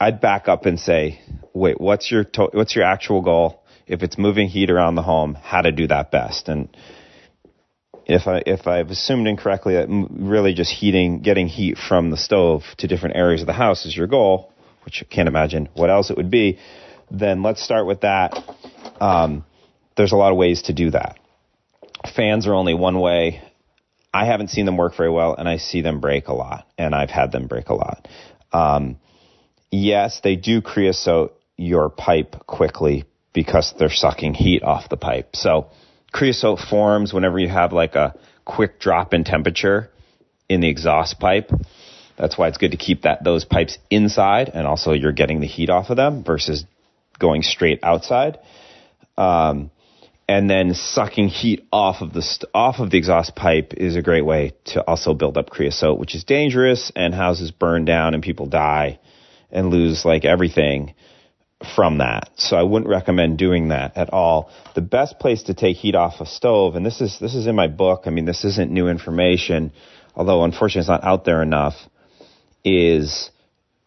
[0.00, 1.20] I'd back up and say,
[1.54, 3.62] wait, what's your to- what's your actual goal?
[3.86, 6.48] If it's moving heat around the home, how to do that best?
[6.48, 6.68] And
[8.06, 12.62] if I if I've assumed incorrectly that really just heating, getting heat from the stove
[12.78, 14.52] to different areas of the house is your goal,
[14.84, 16.58] which I can't imagine what else it would be,
[17.10, 18.34] then let's start with that.
[19.00, 19.44] Um,
[19.96, 21.18] there's a lot of ways to do that.
[22.14, 23.42] Fans are only one way.
[24.12, 26.94] I haven't seen them work very well, and I see them break a lot, and
[26.94, 28.08] I've had them break a lot.
[28.52, 28.98] Um,
[29.70, 35.36] yes, they do creosote your pipe quickly because they're sucking heat off the pipe.
[35.36, 35.70] So
[36.12, 39.90] creosote forms whenever you have like a quick drop in temperature
[40.48, 41.50] in the exhaust pipe.
[42.18, 45.46] That's why it's good to keep that those pipes inside, and also you're getting the
[45.46, 46.64] heat off of them versus
[47.18, 48.38] going straight outside.
[49.16, 49.70] Um,
[50.28, 54.02] and then sucking heat off of the st- off of the exhaust pipe is a
[54.02, 58.22] great way to also build up creosote, which is dangerous and houses burn down and
[58.22, 59.00] people die
[59.50, 60.94] and lose like everything
[61.74, 62.30] from that.
[62.36, 64.50] So I wouldn't recommend doing that at all.
[64.74, 67.54] The best place to take heat off a stove, and this is this is in
[67.54, 68.02] my book.
[68.06, 69.72] I mean, this isn't new information,
[70.14, 71.74] although unfortunately it's not out there enough.
[72.62, 73.30] Is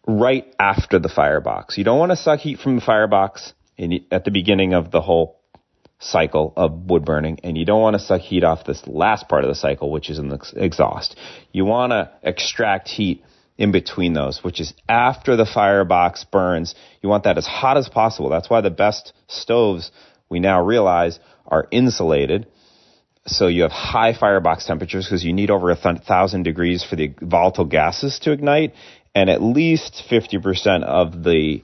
[0.06, 1.78] right after the firebox.
[1.78, 5.00] You don't want to suck heat from the firebox in, at the beginning of the
[5.00, 5.40] whole
[6.00, 9.44] cycle of wood burning, and you don't want to suck heat off this last part
[9.44, 11.16] of the cycle, which is in the exhaust.
[11.52, 13.24] You want to extract heat
[13.56, 16.74] in between those, which is after the firebox burns.
[17.02, 18.28] You want that as hot as possible.
[18.28, 19.90] That's why the best stoves
[20.28, 22.46] we now realize are insulated.
[23.26, 26.96] So you have high firebox temperatures because you need over a th- thousand degrees for
[26.96, 28.74] the volatile gases to ignite,
[29.14, 31.62] and at least 50% of the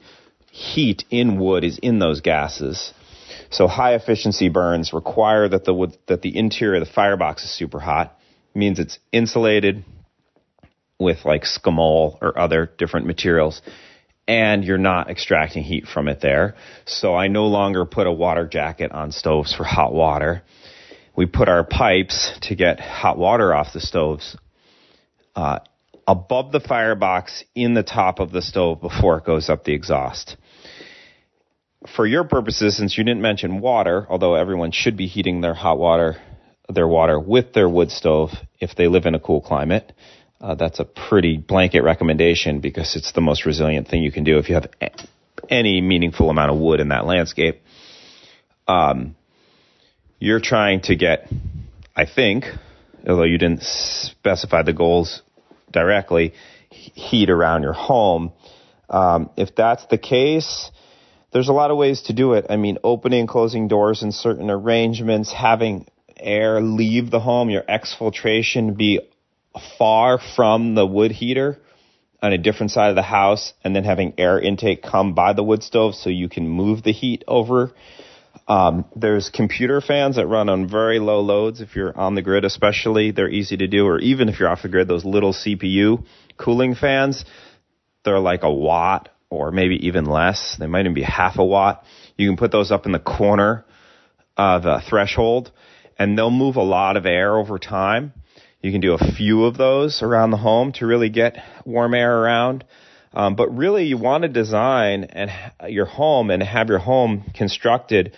[0.53, 2.92] heat in wood is in those gases.
[3.50, 7.50] So high efficiency burns require that the wood, that the interior of the firebox is
[7.50, 8.16] super hot.
[8.55, 9.85] It means it's insulated
[11.00, 13.62] with like scamol or other different materials
[14.30, 16.54] and you're not extracting heat from it there.
[16.86, 20.42] So I no longer put a water jacket on stoves for hot water.
[21.16, 24.36] We put our pipes to get hot water off the stoves
[25.34, 25.58] uh,
[26.06, 30.36] above the firebox in the top of the stove before it goes up the exhaust.
[31.96, 35.78] For your purposes, since you didn't mention water, although everyone should be heating their hot
[35.78, 36.22] water,
[36.68, 39.92] their water with their wood stove if they live in a cool climate,
[40.40, 44.38] uh, that's a pretty blanket recommendation because it's the most resilient thing you can do
[44.38, 44.70] if you have
[45.48, 47.62] any meaningful amount of wood in that landscape.
[48.66, 49.16] Um,
[50.18, 51.29] you're trying to get,
[51.94, 52.44] I think,
[53.07, 55.22] although you didn't specify the goals
[55.70, 56.35] directly,
[56.70, 58.33] heat around your home.
[58.88, 60.70] Um, if that's the case,
[61.33, 62.46] there's a lot of ways to do it.
[62.48, 67.62] I mean, opening and closing doors in certain arrangements, having air leave the home, your
[67.62, 69.00] exfiltration be
[69.78, 71.58] far from the wood heater
[72.22, 75.42] on a different side of the house, and then having air intake come by the
[75.42, 77.72] wood stove so you can move the heat over.
[78.46, 81.60] Um, there's computer fans that run on very low loads.
[81.60, 83.86] If you're on the grid, especially, they're easy to do.
[83.86, 86.04] Or even if you're off the grid, those little CPU
[86.36, 87.24] cooling fans,
[88.04, 90.56] they're like a watt or maybe even less.
[90.58, 91.84] They might even be half a watt.
[92.16, 93.64] You can put those up in the corner
[94.36, 95.52] of a threshold,
[95.98, 98.12] and they'll move a lot of air over time.
[98.62, 102.23] You can do a few of those around the home to really get warm air
[102.23, 102.64] around.
[103.12, 105.31] Um, but really, you want to design and
[105.68, 108.14] your home and have your home constructed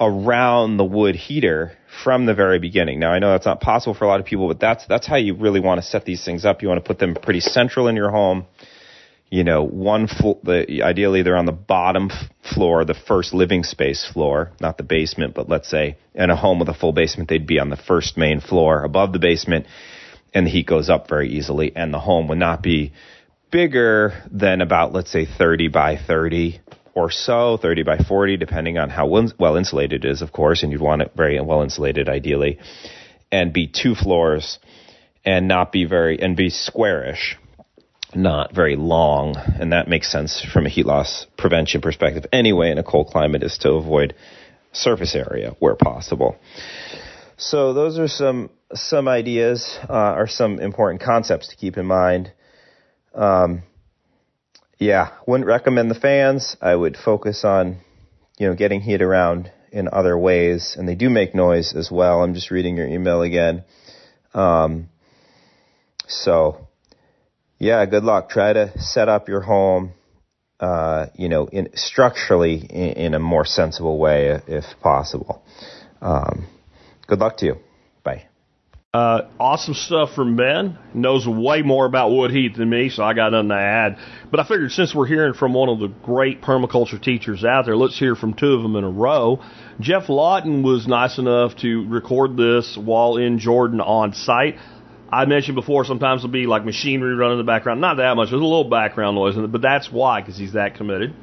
[0.00, 2.98] around the wood heater from the very beginning.
[2.98, 5.16] Now, I know that's not possible for a lot of people, but that's that's how
[5.16, 6.62] you really want to set these things up.
[6.62, 8.46] You want to put them pretty central in your home.
[9.28, 13.64] You know, one full, the, ideally they're on the bottom f- floor, the first living
[13.64, 17.28] space floor, not the basement, but let's say in a home with a full basement,
[17.28, 19.66] they'd be on the first main floor above the basement,
[20.32, 22.92] and the heat goes up very easily, and the home would not be
[23.50, 26.60] bigger than about, let's say, 30 by 30
[26.94, 30.72] or so, 30 by 40, depending on how well insulated it is, of course, and
[30.72, 32.58] you'd want it very well insulated ideally,
[33.32, 34.58] and be two floors
[35.24, 37.36] and not be very, and be squarish,
[38.16, 39.36] not very long.
[39.36, 43.42] And that makes sense from a heat loss prevention perspective anyway in a cold climate
[43.42, 44.14] is to avoid
[44.72, 46.36] surface area where possible.
[47.36, 52.32] So those are some, some ideas, uh, or some important concepts to keep in mind.
[53.14, 53.62] Um,
[54.78, 56.56] yeah, wouldn't recommend the fans.
[56.60, 57.78] I would focus on,
[58.38, 62.22] you know, getting heat around in other ways, and they do make noise as well.
[62.22, 63.64] I'm just reading your email again.
[64.34, 64.88] Um,
[66.08, 66.65] so,
[67.58, 68.28] yeah, good luck.
[68.28, 69.92] Try to set up your home,
[70.60, 75.42] uh, you know, in structurally in, in, a more sensible way if possible.
[76.00, 76.46] Um,
[77.06, 77.56] good luck to you.
[78.04, 78.26] Bye.
[78.92, 80.78] Uh, awesome stuff from Ben.
[80.94, 83.98] Knows way more about wood heat than me, so I got nothing to add.
[84.30, 87.76] But I figured since we're hearing from one of the great permaculture teachers out there,
[87.76, 89.42] let's hear from two of them in a row.
[89.80, 94.56] Geoff Lawton was nice enough to record this while in Jordan on site.
[95.10, 97.80] I mentioned before, sometimes there'll be like machinery running in the background.
[97.80, 98.30] Not that much.
[98.30, 101.14] There's a little background noise in it, but that's why, because he's that committed.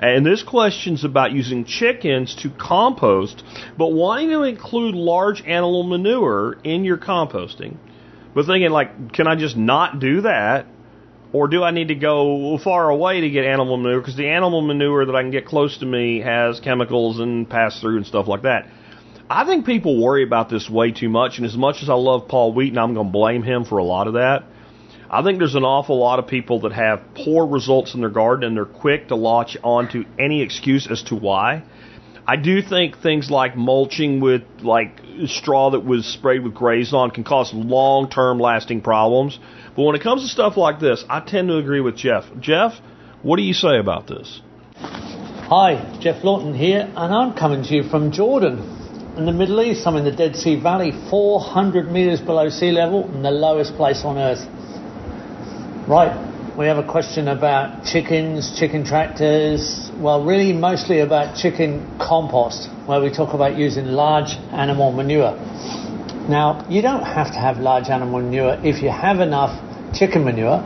[0.00, 3.42] And this question's about using chickens to compost,
[3.76, 7.76] but wanting to include large animal manure in your composting.
[8.34, 10.66] But thinking like, can I just not do that?
[11.32, 14.00] Or do I need to go far away to get animal manure?
[14.00, 17.80] Because the animal manure that I can get close to me has chemicals and pass
[17.80, 18.66] through and stuff like that.
[19.30, 22.28] I think people worry about this way too much, and as much as I love
[22.28, 24.44] Paul Wheaton, I'm going to blame him for a lot of that.
[25.10, 28.48] I think there's an awful lot of people that have poor results in their garden
[28.48, 31.62] and they're quick to latch onto any excuse as to why.
[32.26, 37.24] I do think things like mulching with like straw that was sprayed with Grazon can
[37.24, 39.38] cause long-term lasting problems.
[39.74, 42.24] But when it comes to stuff like this, I tend to agree with Geoff.
[42.38, 42.74] Geoff,
[43.22, 44.42] what do you say about this?
[44.76, 48.77] Hi, Geoff Lawton here, and I'm coming to you from Jordan
[49.18, 49.84] in the Middle East.
[49.84, 54.02] I'm in the Dead Sea Valley, 400 meters below sea level, and the lowest place
[54.04, 54.46] on earth.
[55.88, 56.14] Right,
[56.56, 63.00] we have a question about chickens, chicken tractors, well, really mostly about chicken compost, where
[63.00, 65.34] we talk about using large animal manure.
[66.28, 69.58] Now, you don't have to have large animal manure if you have enough
[69.94, 70.62] chicken manure.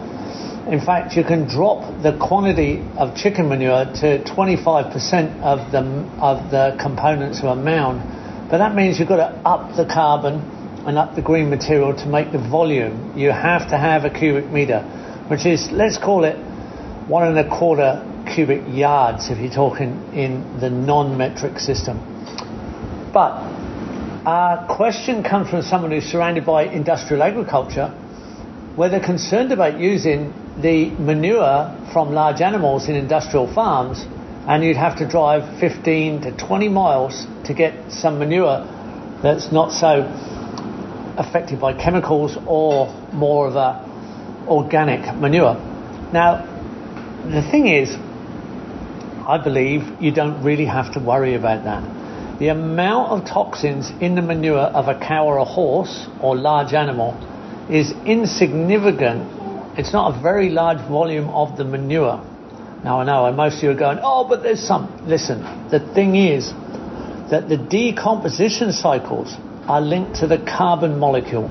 [0.71, 5.81] In fact, you can drop the quantity of chicken manure to 25% of the,
[6.21, 8.22] of the components of a mound.
[8.53, 10.35] But that means you've got to up the carbon
[10.87, 13.19] and up the green material to make the volume.
[13.19, 14.83] You have to have a cubic meter
[15.29, 16.37] which is, let's call it
[17.09, 21.97] one and a quarter cubic yards if you're talking in the non-metric system.
[23.15, 23.41] But
[24.27, 27.89] our question comes from someone who's surrounded by industrial agriculture
[28.77, 34.05] where they're concerned about using the manure from large animals in industrial farms
[34.47, 38.67] and you'd have to drive 15 to 20 miles to get some manure
[39.23, 40.03] that's not so
[41.17, 43.89] affected by chemicals or more of a
[44.49, 45.55] organic manure.
[46.13, 46.49] Now,
[47.25, 47.95] the thing is,
[49.27, 52.39] I believe you don't really have to worry about that.
[52.41, 56.73] The amount of toxins in the manure of a cow or a horse or large
[56.73, 57.15] animal
[57.71, 59.79] is insignificant.
[59.79, 62.21] It's not a very large volume of the manure.
[62.85, 65.07] Now I know, and most of you are going, oh, but there's some.
[65.07, 66.53] Listen, the thing is
[67.31, 69.35] that the decomposition cycles
[69.69, 71.49] are linked to the carbon molecule.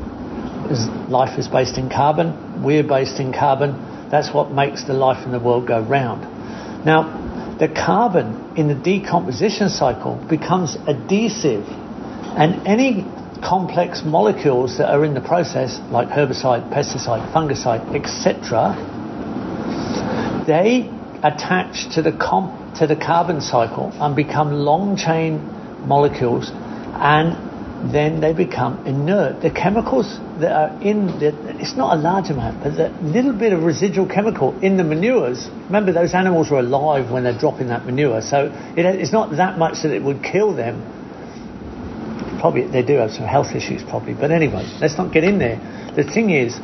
[1.09, 4.09] Life is based in carbon, we're based in carbon.
[4.09, 6.85] That's what makes the life in the world go round.
[6.85, 13.05] Now, the carbon in the decomposition cycle becomes adhesive, and any
[13.41, 18.75] complex molecules that are in the process, like herbicide, pesticide, fungicide, etc.,
[20.45, 20.89] they
[21.23, 25.39] attach to the comp- to the carbon cycle and become long chain
[25.85, 29.41] molecules, and then they become inert.
[29.41, 33.53] The chemicals that are in the, it's not a large amount, but the little bit
[33.53, 35.49] of residual chemical in the manures.
[35.65, 39.57] Remember, those animals are alive when they're dropping that manure, so it, it's not that
[39.57, 40.81] much that it would kill them.
[42.39, 44.13] Probably they do have some health issues, probably.
[44.13, 45.57] But anyway, let's not get in there.
[45.95, 46.55] The thing is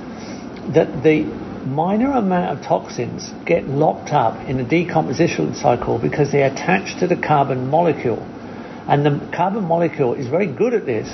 [0.73, 6.43] that the minor amount of toxins get locked up in the decomposition cycle because they
[6.43, 8.23] attach to the carbon molecule
[8.87, 11.07] and the carbon molecule is very good at this.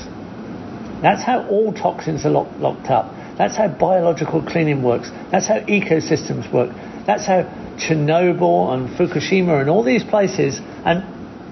[1.02, 3.12] That's how all toxins are lock, locked up.
[3.38, 5.10] That's how biological cleaning works.
[5.32, 6.70] That's how ecosystems work.
[7.06, 7.44] That's how
[7.78, 11.04] Chernobyl and Fukushima and all these places, and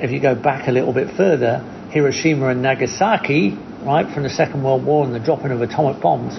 [0.01, 4.63] if you go back a little bit further, Hiroshima and Nagasaki, right, from the Second
[4.63, 6.37] World War and the dropping of atomic bombs,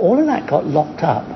[0.00, 1.35] all of that got locked up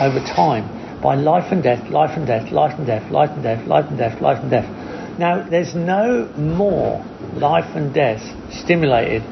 [0.00, 3.66] over time by life and death, life and death, life and death, life and death,
[3.66, 5.18] life and death, life and death.
[5.18, 8.22] Now, there's no more life and death
[8.52, 9.22] stimulated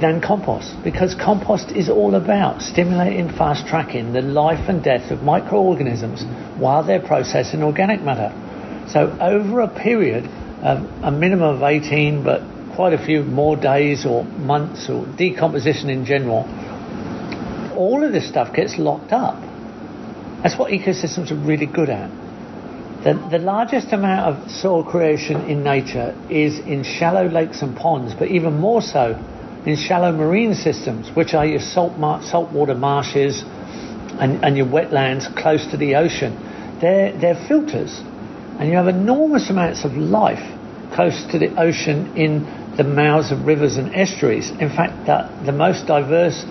[0.00, 5.22] than compost because compost is all about stimulating, fast tracking the life and death of
[5.22, 6.24] microorganisms
[6.58, 8.32] while they're processing organic matter.
[8.90, 10.26] So, over a period
[10.62, 12.42] of a minimum of 18, but
[12.74, 16.44] quite a few more days or months or decomposition in general,
[17.76, 19.40] all of this stuff gets locked up.
[20.42, 22.10] That's what ecosystems are really good at.
[23.04, 28.14] The, the largest amount of soil creation in nature is in shallow lakes and ponds,
[28.14, 29.12] but even more so
[29.66, 35.34] in shallow marine systems, which are your salt mar- saltwater marshes and, and your wetlands
[35.36, 36.78] close to the ocean.
[36.80, 38.00] They're, they're filters,
[38.58, 40.42] and you have enormous amounts of life
[40.94, 44.50] close to the ocean in the mouths of rivers and estuaries.
[44.50, 46.44] In fact, the, the most diverse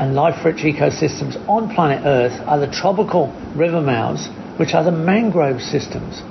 [0.00, 5.60] and life-rich ecosystems on planet Earth are the tropical river mouths, which are the mangrove
[5.60, 6.22] systems.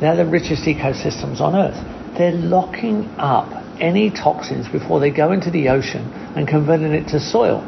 [0.00, 1.80] They're the richest ecosystems on Earth.
[2.18, 6.04] They're locking up any toxins before they go into the ocean
[6.36, 7.64] and converting it to soil.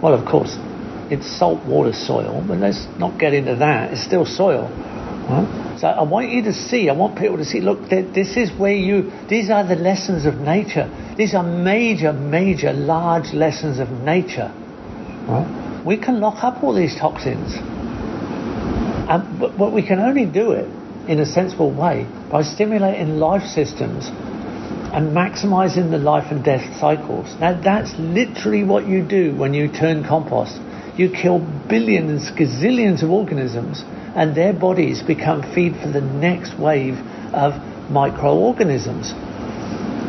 [0.00, 0.56] Well, of course,
[1.10, 3.92] it's saltwater soil, but let's not get into that.
[3.92, 4.70] It's still soil.
[4.70, 5.78] Right?
[5.80, 8.74] So I want you to see, I want people to see, look, this is where
[8.74, 10.88] you, these are the lessons of nature.
[11.18, 14.54] These are major, major, large lessons of nature.
[15.28, 15.82] Right?
[15.84, 17.54] We can lock up all these toxins.
[19.08, 20.68] And, but, but we can only do it
[21.08, 27.34] in a sensible way by stimulating life systems and maximizing the life and death cycles.
[27.40, 30.60] Now, that's literally what you do when you turn compost.
[30.96, 33.82] You kill billions, gazillions of organisms,
[34.14, 36.98] and their bodies become feed for the next wave
[37.32, 37.54] of
[37.90, 39.14] microorganisms.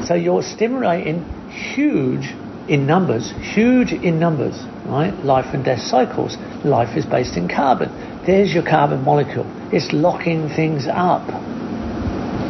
[0.07, 2.35] So you're stimulating huge
[2.67, 4.55] in numbers, huge in numbers,
[4.85, 5.13] right?
[5.23, 6.37] Life and death cycles.
[6.63, 7.89] Life is based in carbon.
[8.25, 9.45] There's your carbon molecule.
[9.71, 11.27] It's locking things up.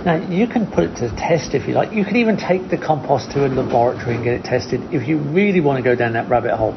[0.06, 1.94] Now, you can put it to the test if you like.
[1.94, 5.18] You can even take the compost to a laboratory and get it tested if you
[5.18, 6.76] really want to go down that rabbit hole.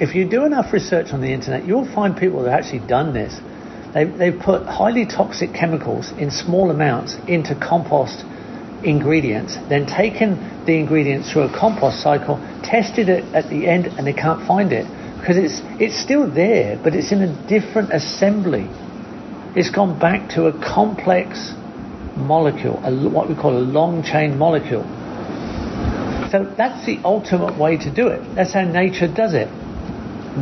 [0.00, 3.14] If you do enough research on the internet, you'll find people that have actually done
[3.14, 3.40] this.
[3.94, 8.24] They've, they've put highly toxic chemicals in small amounts into compost
[8.84, 14.06] ingredients, then taken the ingredients through a compost cycle, tested it at the end, and
[14.06, 14.86] they can't find it
[15.18, 18.68] because it's it's still there, but it's in a different assembly.
[19.56, 21.54] It's gone back to a complex
[22.16, 24.84] molecule, a, what we call a long chain molecule.
[26.30, 28.34] So that's the ultimate way to do it.
[28.34, 29.48] That's how nature does it.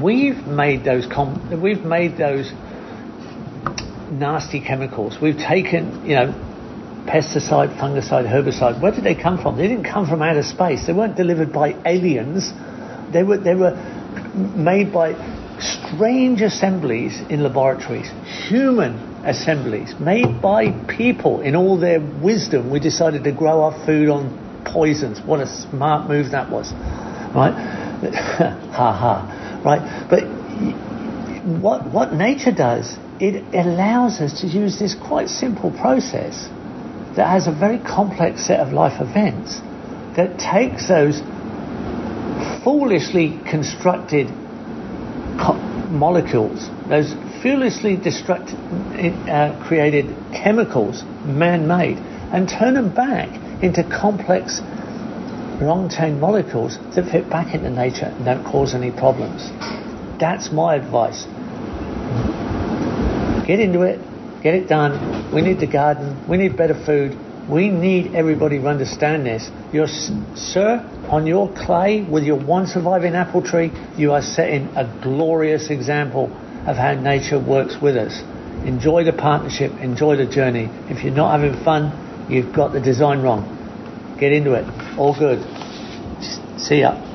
[0.03, 2.51] We've made those com- we've made those
[4.11, 5.19] nasty chemicals.
[5.21, 6.52] We've taken, you know,
[7.07, 8.81] pesticide, fungicide, herbicide.
[8.81, 9.57] Where did they come from?
[9.57, 10.87] They didn't come from outer space.
[10.87, 12.53] They weren't delivered by aliens.
[13.13, 13.75] They were they were
[14.57, 15.15] made by
[15.61, 18.11] strange assemblies in laboratories,
[18.49, 18.95] human
[19.25, 22.71] assemblies made by people in all their wisdom.
[22.71, 25.21] We decided to grow our food on poisons.
[25.21, 27.53] What a smart move that was, right?
[28.73, 30.09] ha ha, right?
[30.09, 30.25] But
[31.61, 36.49] what what nature does, it allows us to use this quite simple process
[37.17, 39.61] that has a very complex set of life events
[40.17, 41.21] that takes those
[42.65, 44.29] foolishly constructed
[45.91, 51.99] molecules, those foolishly uh, created chemicals, man-made,
[52.33, 53.29] and turn them back
[53.63, 54.61] into complex
[55.61, 59.51] long-chain molecules that fit back into nature and don't cause any problems.
[60.19, 61.25] That's my advice.
[63.47, 64.01] Get into it,
[64.43, 65.33] get it done.
[65.33, 67.17] We need the garden, we need better food,
[67.49, 69.51] we need everybody to understand this.
[69.73, 74.85] You're, sir, on your clay with your one surviving apple tree, you are setting a
[75.03, 76.25] glorious example
[76.67, 78.23] of how nature works with us.
[78.65, 80.69] Enjoy the partnership, enjoy the journey.
[80.89, 83.59] If you're not having fun, you've got the design wrong.
[84.21, 84.65] Get into it.
[84.97, 85.41] All good.
[86.61, 87.12] See ya.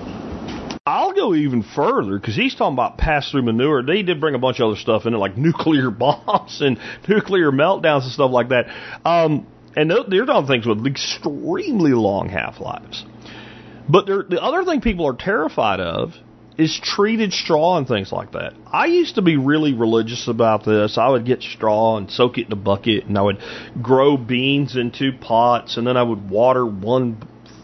[1.36, 3.84] Even further because he's talking about pass through manure.
[3.84, 7.52] They did bring a bunch of other stuff in it, like nuclear bombs and nuclear
[7.52, 8.68] meltdowns and stuff like that.
[9.06, 13.06] Um, and they're talking things with extremely long half lives.
[13.88, 16.14] But the other thing people are terrified of
[16.58, 18.54] is treated straw and things like that.
[18.66, 20.98] I used to be really religious about this.
[20.98, 23.38] I would get straw and soak it in a bucket, and I would
[23.82, 27.22] grow beans into pots, and then I would water one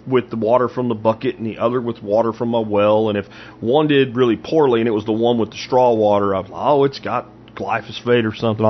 [0.08, 3.10] with the water from the bucket and the other with water from my well.
[3.10, 3.28] And if
[3.60, 6.50] one did really poorly and it was the one with the straw water, I was
[6.50, 8.66] like, oh, it's got glyphosate or something.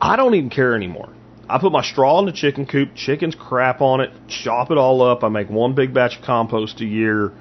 [0.00, 1.12] I don't even care anymore.
[1.48, 5.02] I put my straw in the chicken coop, chickens crap on it, chop it all
[5.02, 5.22] up.
[5.22, 7.32] I make one big batch of compost a year.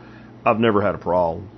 [0.45, 1.49] I've never had a problem.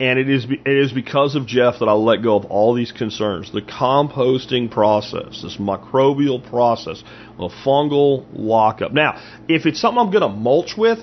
[0.00, 2.90] And it is it is because of Geoff that I let go of all these
[2.90, 3.52] concerns.
[3.52, 7.04] The composting process, this microbial process,
[7.38, 8.92] the fungal lockup.
[8.92, 10.98] Now, if it's something I'm going to mulch with,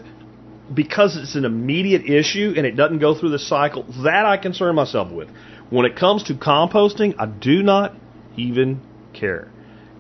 [0.73, 4.75] because it's an immediate issue and it doesn't go through the cycle, that I concern
[4.75, 5.29] myself with.
[5.69, 7.95] When it comes to composting, I do not
[8.35, 8.81] even
[9.13, 9.49] care.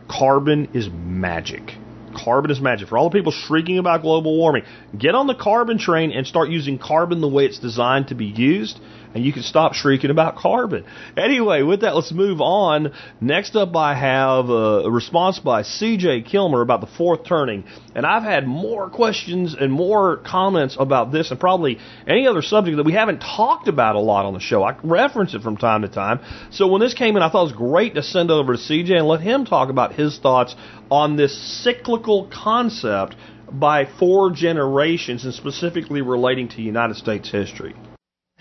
[0.09, 1.77] Carbon is magic.
[2.13, 2.89] Carbon is magic.
[2.89, 4.63] For all the people shrieking about global warming,
[4.97, 8.25] get on the carbon train and start using carbon the way it's designed to be
[8.25, 8.79] used,
[9.13, 10.85] and you can stop shrieking about carbon.
[11.17, 12.93] Anyway, with that, let's move on.
[13.19, 17.63] Next up, I have a response by CJ Killmer about the fourth turning,
[17.95, 22.77] and I've had more questions and more comments about this and probably any other subject
[22.77, 24.63] that we haven't talked about a lot on the show.
[24.63, 26.19] I reference it from time to time.
[26.51, 28.97] So when this came in, I thought it was great to send over to CJ
[28.97, 30.55] and let him talk about his thoughts
[30.89, 33.15] on this cyclical concept
[33.51, 37.75] by four generations and specifically relating to United States history.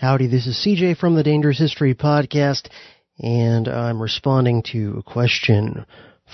[0.01, 2.69] Howdy, this is CJ from the Dangerous History Podcast,
[3.19, 5.85] and I'm responding to a question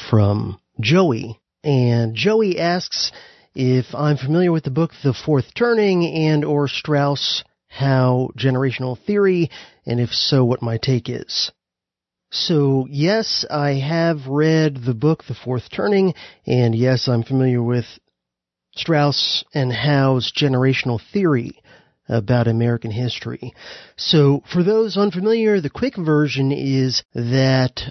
[0.09, 1.41] from Joey.
[1.65, 3.11] And Joey asks
[3.55, 9.51] if I'm familiar with the book The Fourth Turning and or Strauss Howe Generational Theory,
[9.85, 11.51] and if so, what my take is.
[12.31, 16.13] So, yes, I have read the book The Fourth Turning,
[16.45, 17.83] and yes, I'm familiar with
[18.77, 21.59] Strauss and Howe's generational theory
[22.09, 23.53] about American history.
[23.97, 27.81] So, for those unfamiliar, the quick version is that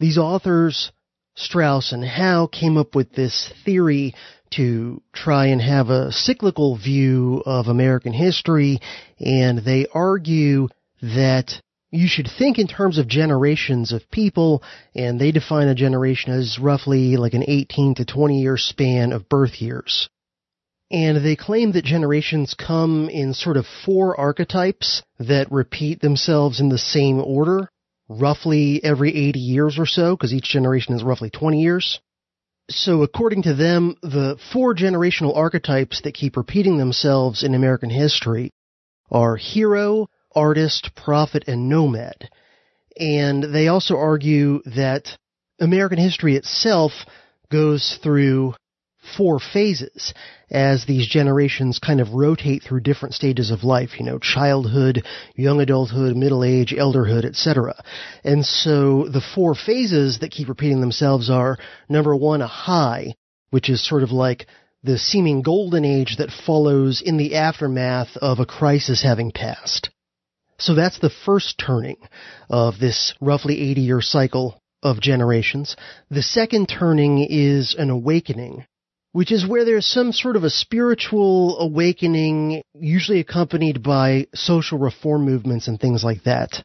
[0.00, 0.92] these authors,
[1.36, 4.14] Strauss and Howe, came up with this theory
[4.56, 8.80] to try and have a cyclical view of American history,
[9.18, 10.68] and they argue
[11.00, 11.60] that
[11.90, 14.62] you should think in terms of generations of people,
[14.94, 19.28] and they define a generation as roughly like an 18 to 20 year span of
[19.28, 20.08] birth years.
[20.92, 26.68] And they claim that generations come in sort of four archetypes that repeat themselves in
[26.68, 27.70] the same order,
[28.10, 31.98] roughly every 80 years or so, because each generation is roughly 20 years.
[32.68, 38.50] So according to them, the four generational archetypes that keep repeating themselves in American history
[39.10, 42.28] are hero, artist, prophet, and nomad.
[42.98, 45.08] And they also argue that
[45.58, 46.92] American history itself
[47.50, 48.54] goes through
[49.16, 50.14] four phases
[50.50, 55.60] as these generations kind of rotate through different stages of life, you know, childhood, young
[55.60, 57.74] adulthood, middle age, elderhood, etc.
[58.24, 63.14] And so the four phases that keep repeating themselves are number one, a high,
[63.50, 64.46] which is sort of like
[64.82, 69.90] the seeming golden age that follows in the aftermath of a crisis having passed.
[70.58, 71.96] So that's the first turning
[72.48, 75.76] of this roughly 80 year cycle of generations.
[76.10, 78.66] The second turning is an awakening,
[79.12, 85.24] which is where there's some sort of a spiritual awakening, usually accompanied by social reform
[85.24, 86.64] movements and things like that.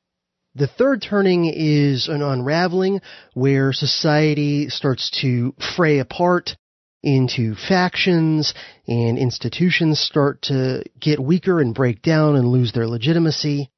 [0.56, 3.02] The third turning is an unraveling
[3.34, 6.56] where society starts to fray apart
[7.04, 8.54] into factions
[8.88, 13.70] and institutions start to get weaker and break down and lose their legitimacy.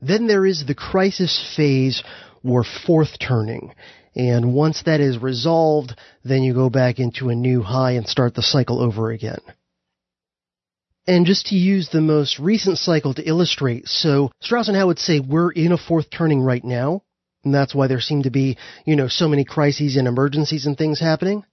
[0.00, 2.02] Then there is the crisis phase
[2.44, 3.74] or fourth turning.
[4.16, 5.94] And once that is resolved,
[6.24, 9.40] then you go back into a new high and start the cycle over again.
[11.06, 14.98] And just to use the most recent cycle to illustrate, so Strauss and Howe would
[14.98, 17.02] say we're in a fourth turning right now,
[17.44, 18.56] and that's why there seem to be,
[18.86, 21.44] you know, so many crises and emergencies and things happening.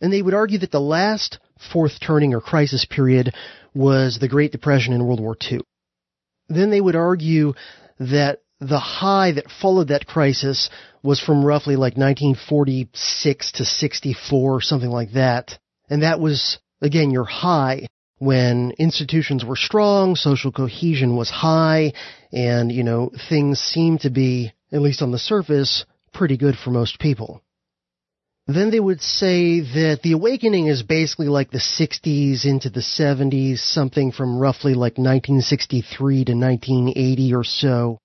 [0.00, 1.38] And they would argue that the last
[1.72, 3.34] fourth turning or crisis period
[3.74, 5.62] was the Great Depression in World War II.
[6.48, 7.54] Then they would argue
[7.98, 10.70] that the high that followed that crisis
[11.06, 15.58] was from roughly like 1946 to 64, something like that.
[15.88, 17.86] And that was, again, your high
[18.18, 21.92] when institutions were strong, social cohesion was high,
[22.32, 26.70] and, you know, things seemed to be, at least on the surface, pretty good for
[26.70, 27.42] most people.
[28.46, 33.58] Then they would say that the awakening is basically like the 60s into the 70s,
[33.58, 37.98] something from roughly like 1963 to 1980 or so.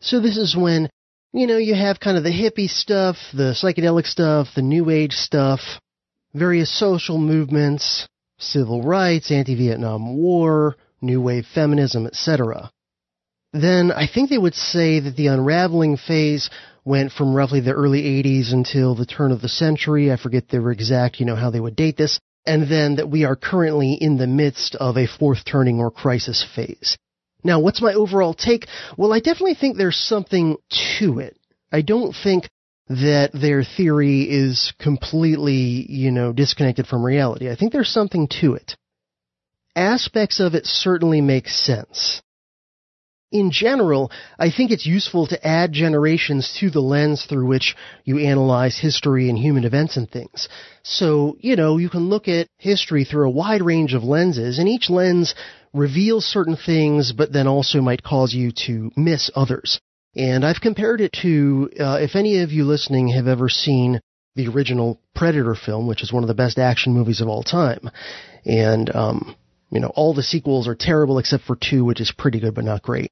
[0.00, 0.90] So this is when,
[1.32, 5.12] you know, you have kind of the hippie stuff, the psychedelic stuff, the new age
[5.12, 5.60] stuff,
[6.34, 8.08] various social movements,
[8.38, 12.70] civil rights, anti-Vietnam War, new wave feminism, etc.
[13.52, 16.50] Then I think they would say that the unraveling phase
[16.84, 20.12] went from roughly the early 80s until the turn of the century.
[20.12, 22.18] I forget the exact, you know, how they would date this.
[22.46, 26.44] And then that we are currently in the midst of a fourth turning or crisis
[26.54, 26.96] phase.
[27.42, 28.66] Now, what's my overall take?
[28.96, 30.56] Well, I definitely think there's something
[30.98, 31.36] to it.
[31.72, 32.48] I don't think
[32.88, 37.48] that their theory is completely, you know, disconnected from reality.
[37.48, 38.76] I think there's something to it.
[39.76, 42.20] Aspects of it certainly make sense.
[43.30, 44.10] In general,
[44.40, 49.28] I think it's useful to add generations to the lens through which you analyze history
[49.28, 50.48] and human events and things.
[50.82, 54.68] So, you know, you can look at history through a wide range of lenses, and
[54.68, 55.36] each lens
[55.72, 59.80] reveals certain things, but then also might cause you to miss others.
[60.16, 64.00] And I've compared it to, uh, if any of you listening have ever seen
[64.34, 67.90] the original Predator film, which is one of the best action movies of all time.
[68.44, 69.36] And, um,
[69.70, 72.64] you know, all the sequels are terrible except for two, which is pretty good but
[72.64, 73.10] not great.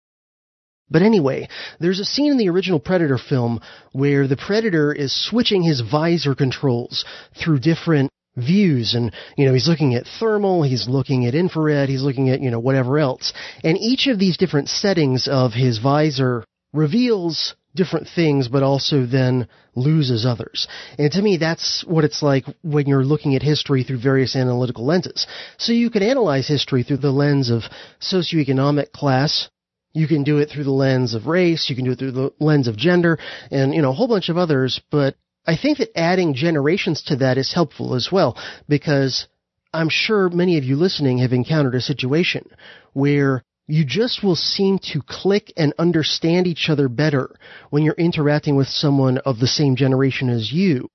[0.91, 1.49] But anyway,
[1.81, 3.61] there's a scene in the original Predator film
[3.93, 7.05] where the Predator is switching his visor controls
[7.37, 12.03] through different views and, you know, he's looking at thermal, he's looking at infrared, he's
[12.03, 13.33] looking at, you know, whatever else.
[13.65, 19.49] And each of these different settings of his visor reveals different things, but also then
[19.75, 20.67] loses others.
[20.99, 24.85] And to me, that's what it's like when you're looking at history through various analytical
[24.85, 25.27] lenses.
[25.59, 27.63] So you can analyze history through the lens of
[28.01, 29.49] socioeconomic class.
[29.93, 31.71] You can do it through the lens of race.
[31.71, 33.19] You can do it through the lens of gender
[33.51, 34.81] and, you know, a whole bunch of others.
[34.91, 35.15] But
[35.49, 38.37] I think that adding generations to that is helpful as well
[38.69, 39.27] because
[39.73, 42.51] I'm sure many of you listening have encountered a situation
[42.93, 47.35] where you just will seem to click and understand each other better
[47.71, 50.87] when you're interacting with someone of the same generation as you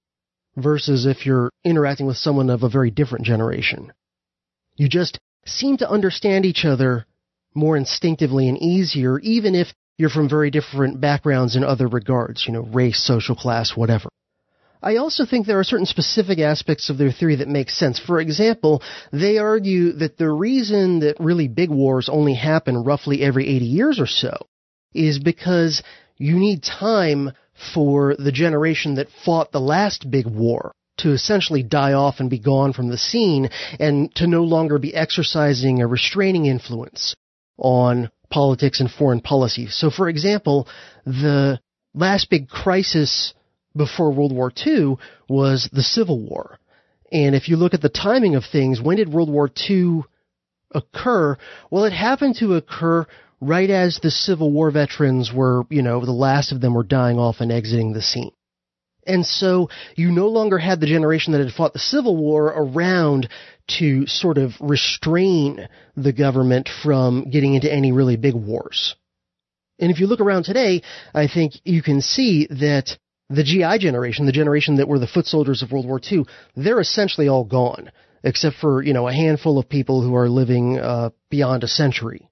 [0.55, 3.91] versus if you're interacting with someone of a very different generation.
[4.75, 7.07] You just seem to understand each other
[7.55, 12.53] more instinctively and easier, even if you're from very different backgrounds in other regards, you
[12.53, 14.09] know, race, social class, whatever.
[14.83, 17.99] I also think there are certain specific aspects of their theory that make sense.
[17.99, 23.47] For example, they argue that the reason that really big wars only happen roughly every
[23.47, 24.35] 80 years or so
[24.93, 25.81] is because
[26.17, 27.31] you need time
[27.73, 32.39] for the generation that fought the last big war to essentially die off and be
[32.39, 37.15] gone from the scene and to no longer be exercising a restraining influence
[37.57, 39.67] on politics and foreign policy.
[39.67, 40.67] So for example,
[41.05, 41.59] the
[41.93, 43.33] last big crisis
[43.75, 44.97] before World War II
[45.27, 46.59] was the Civil War.
[47.11, 50.03] And if you look at the timing of things, when did World War II
[50.71, 51.37] occur?
[51.69, 53.05] Well, it happened to occur
[53.39, 57.19] right as the Civil War veterans were, you know, the last of them were dying
[57.19, 58.31] off and exiting the scene.
[59.05, 63.27] And so you no longer had the generation that had fought the Civil War around
[63.79, 68.95] to sort of restrain the government from getting into any really big wars.
[69.79, 72.97] And if you look around today, I think you can see that
[73.33, 76.25] the GI generation, the generation that were the foot soldiers of World War II,
[76.55, 77.91] they're essentially all gone,
[78.23, 82.29] except for, you know, a handful of people who are living uh, beyond a century.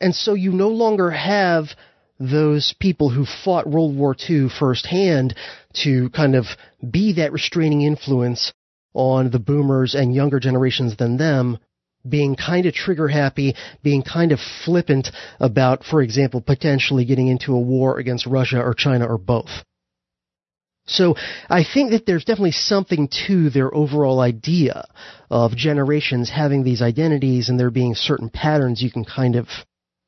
[0.00, 1.68] And so you no longer have
[2.18, 5.34] those people who fought World War II firsthand
[5.84, 6.46] to kind of
[6.88, 8.52] be that restraining influence
[8.94, 11.58] on the boomers and younger generations than them
[12.08, 15.08] being kind of trigger happy, being kind of flippant
[15.40, 19.50] about, for example, potentially getting into a war against Russia or China or both.
[20.86, 21.14] So
[21.48, 24.88] I think that there's definitely something to their overall idea
[25.30, 29.46] of generations having these identities and there being certain patterns you can kind of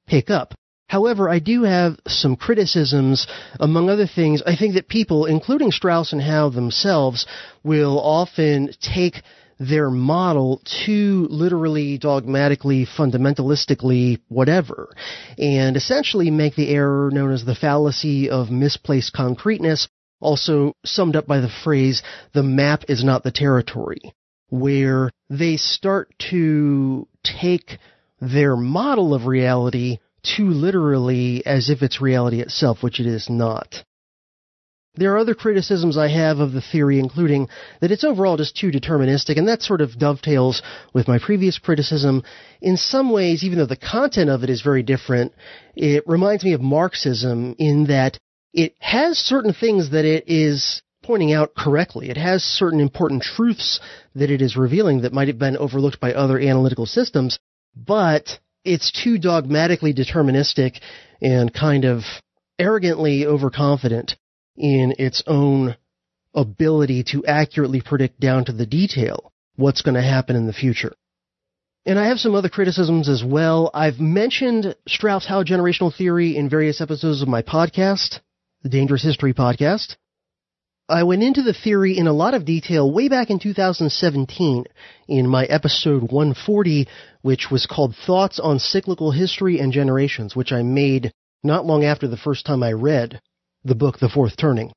[0.08, 0.54] pick up.
[0.88, 3.26] However, I do have some criticisms.
[3.58, 7.26] Among other things, I think that people, including Strauss and Howe themselves,
[7.62, 9.22] will often take
[9.58, 14.94] their model too literally, dogmatically, fundamentalistically, whatever,
[15.38, 19.88] and essentially make the error known as the fallacy of misplaced concreteness,
[20.20, 22.02] also summed up by the phrase,
[22.32, 24.14] the map is not the territory,
[24.48, 27.78] where they start to take
[28.20, 33.84] their model of reality too literally as if it's reality itself, which it is not.
[34.96, 37.48] There are other criticisms I have of the theory, including
[37.80, 42.22] that it's overall just too deterministic, and that sort of dovetails with my previous criticism.
[42.62, 45.32] In some ways, even though the content of it is very different,
[45.74, 48.18] it reminds me of Marxism in that
[48.52, 52.08] it has certain things that it is pointing out correctly.
[52.08, 53.80] It has certain important truths
[54.14, 57.36] that it is revealing that might have been overlooked by other analytical systems,
[57.76, 60.80] but it's too dogmatically deterministic
[61.20, 62.04] and kind of
[62.60, 64.14] arrogantly overconfident
[64.56, 65.76] in its own
[66.34, 70.94] ability to accurately predict down to the detail what's going to happen in the future.
[71.86, 73.70] And I have some other criticisms as well.
[73.74, 78.20] I've mentioned Strauss-Howe generational theory in various episodes of my podcast,
[78.62, 79.96] the Dangerous History podcast.
[80.88, 84.64] I went into the theory in a lot of detail way back in 2017
[85.08, 86.88] in my episode 140,
[87.22, 92.08] which was called Thoughts on Cyclical History and Generations, which I made not long after
[92.08, 93.20] the first time I read
[93.64, 94.72] the book The Fourth Turning.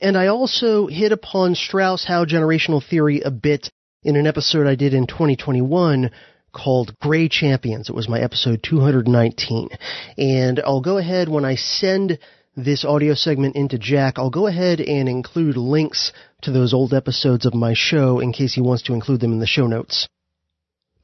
[0.00, 3.70] And I also hit upon Strauss-Howe generational theory a bit
[4.02, 6.10] in an episode I did in 2021
[6.52, 7.88] called Gray Champions.
[7.88, 9.68] It was my episode 219.
[10.16, 12.18] And I'll go ahead when I send
[12.56, 16.12] this audio segment into Jack, I'll go ahead and include links
[16.42, 19.38] to those old episodes of my show in case he wants to include them in
[19.38, 20.08] the show notes.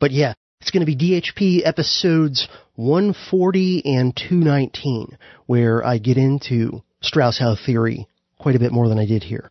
[0.00, 5.16] But yeah, it's going to be DHP episodes 140 and 219,
[5.46, 8.08] where I get into Strauss-Howe theory
[8.38, 9.50] quite a bit more than I did here.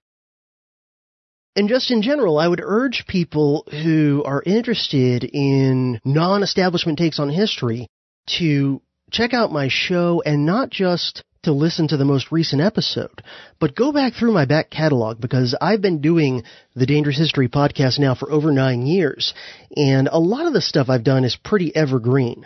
[1.56, 7.30] And just in general, I would urge people who are interested in non-establishment takes on
[7.30, 7.88] history
[8.38, 13.22] to check out my show and not just to listen to the most recent episode,
[13.60, 16.44] but go back through my back catalog because I've been doing
[16.74, 19.34] the Dangerous History podcast now for over nine years,
[19.76, 22.46] and a lot of the stuff I've done is pretty evergreen.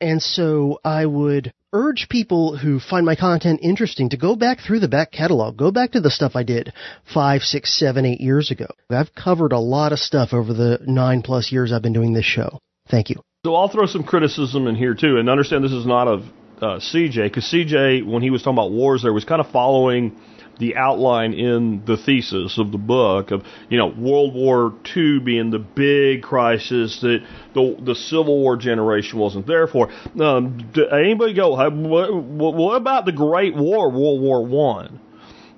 [0.00, 4.80] And so I would urge people who find my content interesting to go back through
[4.80, 5.56] the back catalog.
[5.56, 6.72] Go back to the stuff I did
[7.12, 8.66] five, six, seven, eight years ago.
[8.88, 12.24] I've covered a lot of stuff over the nine plus years I've been doing this
[12.24, 12.60] show.
[12.90, 13.16] Thank you.
[13.44, 16.20] So I'll throw some criticism in here too, and understand this is not of
[16.60, 20.18] uh, CJ because CJ, when he was talking about wars, there was kind of following
[20.58, 25.50] the outline in the thesis of the book of you know World War II being
[25.50, 27.20] the big crisis that
[27.54, 29.90] the the Civil War generation wasn't there for.
[30.20, 31.50] Um, anybody go?
[31.70, 35.00] What, what about the Great War, World War One?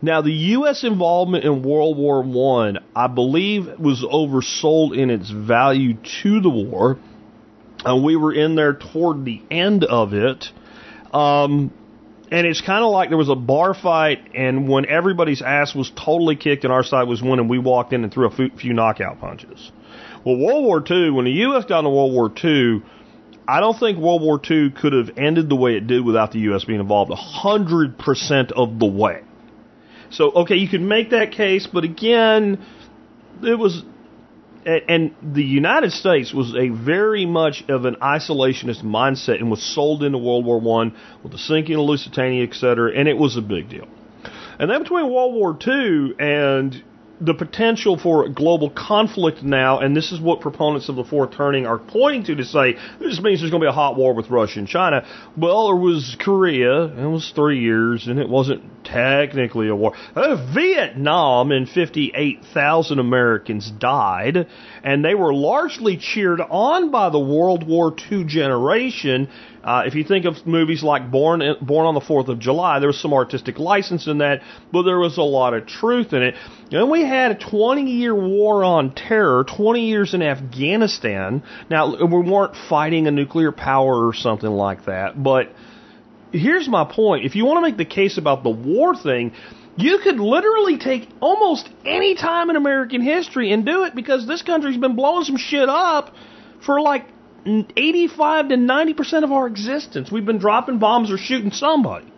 [0.05, 0.82] Now, the U.S.
[0.82, 6.51] involvement in World War One, I, I believe, was oversold in its value to the
[6.51, 6.99] war.
[7.84, 10.47] And we were in there toward the end of it.
[11.12, 11.72] Um,
[12.33, 15.93] and it's kind of like there was a bar fight, and when everybody's ass was
[15.95, 19.20] totally kicked and our side was winning, we walked in and threw a few knockout
[19.20, 19.70] punches.
[20.24, 21.66] Well, World War II, when the U.S.
[21.66, 22.83] got into World War II,
[23.47, 26.39] I don't think World War II could have ended the way it did without the
[26.41, 26.64] U.S.
[26.64, 29.20] being involved 100% of the way.
[30.09, 32.64] So, okay, you could make that case, but again,
[33.43, 33.83] it was
[34.65, 40.03] and the United States was a very much of an isolationist mindset and was sold
[40.03, 43.43] into World War One with the sinking of Lusitania, et cetera, and it was a
[43.43, 43.89] big deal.
[44.59, 46.83] And then between World War II and
[47.25, 51.66] the potential for global conflict now, and this is what proponents of the fourth turning
[51.66, 54.29] are pointing to to say this means there's going to be a hot war with
[54.29, 55.07] Russia and China.
[55.37, 59.95] Well, there was Korea, and it was three years, and it wasn't technically a war.
[60.16, 64.49] Uh, Vietnam, and 58,000 Americans died,
[64.83, 69.29] and they were largely cheered on by the World War II generation
[69.65, 72.89] uh, if you think of movies like Born Born on the Fourth of July, there
[72.89, 74.43] was some artistic license in that,
[74.73, 76.35] but there was a lot of truth in it.
[76.73, 81.45] And we had a 20 year war on terror, 20 years in Afghanistan.
[81.71, 85.53] Now we weren't fighting a nuclear power or something like that, but
[86.33, 89.33] here's my point: if you want to make the case about the war thing.
[89.75, 94.43] You could literally take almost any time in American history and do it because this
[94.43, 96.15] country's been blowing some shit up
[96.67, 97.07] for like
[97.45, 100.11] 85 to 90% of our existence.
[100.11, 102.12] We've been dropping bombs or shooting somebody.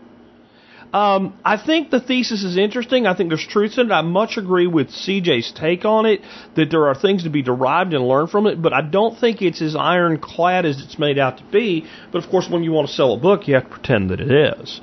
[0.93, 3.05] Um, I think the thesis is interesting.
[3.09, 3.93] I think there's truth in it.
[3.93, 6.21] I much agree with CJ's take on it
[6.55, 9.43] that there are things to be derived and learned from it, but I don't think
[9.43, 11.85] it's as ironclad as it's made out to be.
[12.13, 14.21] But of course, when you want to sell a book, you have to pretend that
[14.21, 14.81] it is.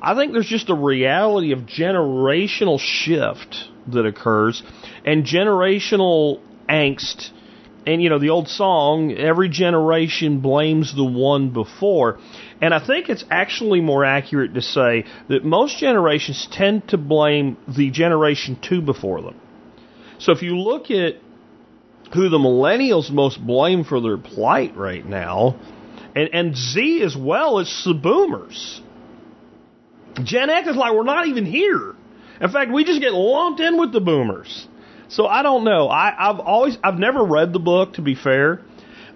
[0.00, 4.62] I think there's just a reality of generational shift that occurs
[5.04, 7.30] and generational angst
[7.86, 12.18] and you know the old song every generation blames the one before.
[12.60, 17.56] And i think it's actually more accurate to say that most generations tend to blame
[17.68, 19.40] the generation two before them.
[20.18, 21.16] So if you look at
[22.12, 25.58] who the millennials most blame for their plight right now
[26.14, 28.80] and, and z as well it's the boomers
[30.22, 31.94] gen x is like we're not even here.
[32.40, 34.68] In fact we just get lumped in with the boomers
[35.14, 35.88] so I don't know.
[35.88, 37.94] I, I've always, I've never read the book.
[37.94, 38.60] To be fair,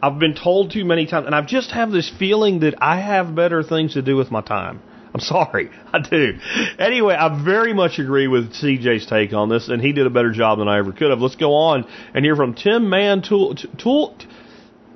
[0.01, 3.35] I've been told too many times, and I just have this feeling that I have
[3.35, 4.81] better things to do with my time.
[5.13, 6.39] I'm sorry, I do.
[6.79, 10.31] Anyway, I very much agree with CJ's take on this, and he did a better
[10.31, 11.21] job than I ever could have.
[11.21, 11.85] Let's go on
[12.15, 13.57] and hear from Tim Mantool.
[13.79, 14.17] Tool,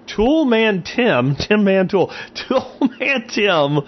[0.07, 3.79] Toolman Tim, Tim Man Tool, Toolman Tim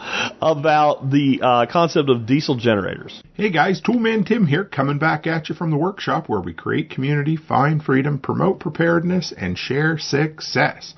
[0.41, 3.23] about the uh, concept of diesel generators.
[3.35, 6.91] Hey guys, Toolman Tim here, coming back at you from the workshop where we create
[6.91, 10.95] community, find freedom, promote preparedness, and share success.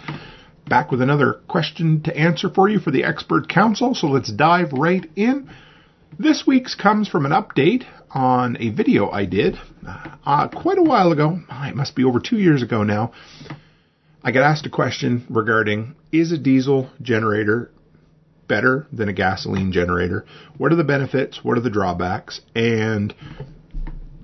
[0.69, 4.73] Back with another question to answer for you for the expert council, so let's dive
[4.73, 5.49] right in.
[6.19, 9.57] This week's comes from an update on a video I did
[10.25, 11.39] uh, quite a while ago.
[11.51, 13.13] it must be over two years ago now
[14.27, 17.71] I got asked a question regarding is a diesel generator
[18.49, 20.27] better than a gasoline generator?
[20.59, 21.45] What are the benefits?
[21.45, 22.41] What are the drawbacks?
[22.53, 23.15] And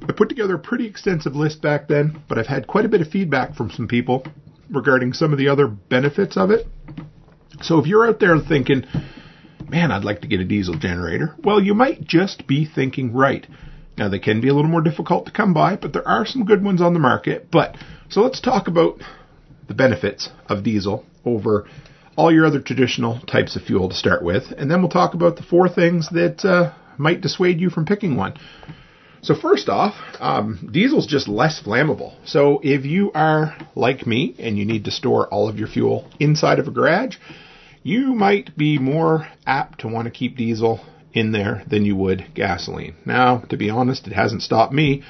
[0.02, 3.00] I put together a pretty extensive list back then, but I've had quite a bit
[3.00, 4.26] of feedback from some people
[4.68, 6.66] regarding some of the other benefits of it.
[7.60, 8.84] So if you're out there thinking,
[9.68, 13.46] man, I'd like to get a diesel generator, well, you might just be thinking right.
[13.96, 16.44] Now, they can be a little more difficult to come by, but there are some
[16.44, 17.52] good ones on the market.
[17.52, 17.76] But
[18.08, 19.00] so let's talk about
[19.68, 21.66] the benefits of diesel over
[22.16, 25.36] all your other traditional types of fuel to start with, and then we'll talk about
[25.36, 28.34] the four things that uh, might dissuade you from picking one.
[29.22, 32.14] So first off, um, diesel's just less flammable.
[32.24, 36.10] So if you are like me and you need to store all of your fuel
[36.18, 37.16] inside of a garage,
[37.84, 42.34] you might be more apt to want to keep diesel in there than you would
[42.34, 42.96] gasoline.
[43.04, 45.04] Now, to be honest, it hasn't stopped me,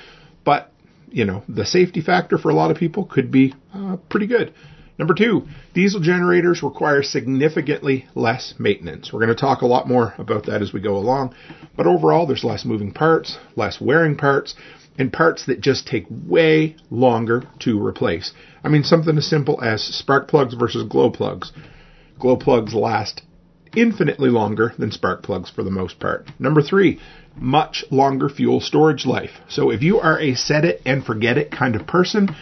[1.13, 4.53] you know, the safety factor for a lot of people could be uh, pretty good.
[4.99, 9.13] Number two, diesel generators require significantly less maintenance.
[9.13, 11.35] We're going to talk a lot more about that as we go along,
[11.77, 14.55] but overall, there's less moving parts, less wearing parts,
[14.99, 18.33] and parts that just take way longer to replace.
[18.63, 21.53] I mean, something as simple as spark plugs versus glow plugs.
[22.19, 23.23] Glow plugs last
[23.75, 26.29] infinitely longer than spark plugs for the most part.
[26.39, 27.01] Number three,
[27.37, 29.31] much longer fuel storage life.
[29.49, 32.35] So if you are a set it and forget it kind of person,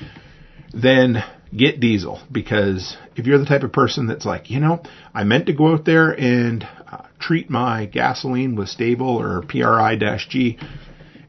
[0.73, 1.23] then
[1.57, 4.83] get diesel because if you're the type of person that's like, you know,
[5.15, 10.59] I meant to go out there and uh, treat my gasoline with Sta-Bil or PRI-G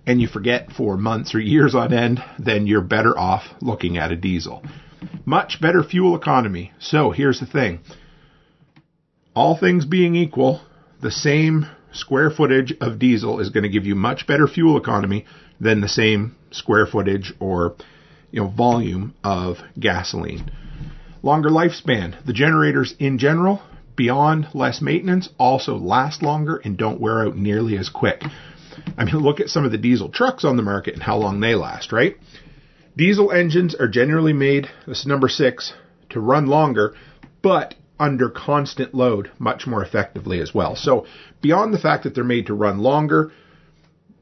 [0.05, 4.11] and you forget for months or years on end, then you're better off looking at
[4.11, 4.63] a diesel.
[5.25, 6.71] Much better fuel economy.
[6.79, 7.79] So here's the thing.
[9.35, 10.61] All things being equal,
[11.01, 15.25] the same square footage of diesel is going to give you much better fuel economy
[15.59, 17.75] than the same square footage or
[18.31, 20.51] you know volume of gasoline.
[21.23, 22.25] Longer lifespan.
[22.25, 23.61] The generators in general,
[23.95, 28.23] beyond less maintenance, also last longer and don't wear out nearly as quick.
[28.97, 31.39] I mean, look at some of the diesel trucks on the market and how long
[31.39, 32.15] they last, right?
[32.97, 35.73] Diesel engines are generally made, this is number six,
[36.09, 36.95] to run longer,
[37.41, 40.75] but under constant load much more effectively as well.
[40.75, 41.05] So,
[41.41, 43.31] beyond the fact that they're made to run longer,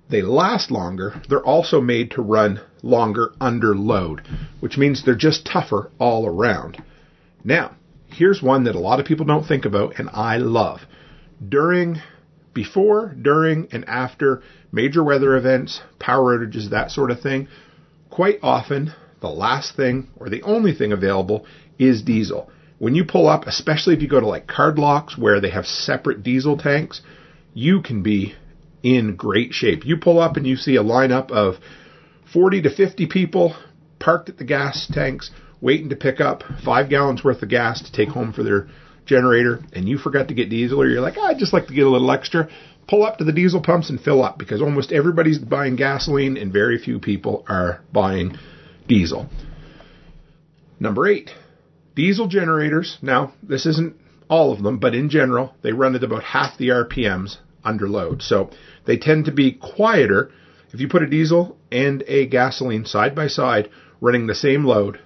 [0.10, 4.22] they last longer, they're also made to run longer under load,
[4.60, 6.82] which means they're just tougher all around.
[7.44, 7.76] Now,
[8.08, 10.82] here's one that a lot of people don't think about and I love.
[11.48, 11.98] During,
[12.54, 14.42] before, during, and after
[14.72, 17.48] major weather events, power outages, that sort of thing,
[18.10, 21.46] quite often the last thing or the only thing available
[21.78, 22.52] is diesel.
[22.80, 25.66] When you pull up, especially if you go to like card locks where they have
[25.66, 27.02] separate diesel tanks,
[27.54, 28.36] you can be
[28.82, 29.86] in great shape.
[29.86, 31.56] You pull up and you see a lineup of
[32.34, 33.56] 40 to 50 people
[34.00, 35.30] parked at the gas tanks
[35.62, 38.68] waiting to pick up five gallons worth of gas to take home for their
[39.06, 41.74] generator, and you forgot to get diesel, or you're like, oh, I'd just like to
[41.74, 42.48] get a little extra.
[42.88, 46.54] Pull up to the diesel pumps and fill up because almost everybody's buying gasoline and
[46.54, 48.38] very few people are buying
[48.88, 49.30] diesel.
[50.80, 51.32] Number eight,
[52.00, 53.94] Diesel generators, now this isn't
[54.30, 58.22] all of them, but in general, they run at about half the RPMs under load.
[58.22, 58.52] So
[58.86, 60.32] they tend to be quieter.
[60.72, 63.70] If you put a diesel and a gasoline side by side
[64.00, 65.02] running the same load,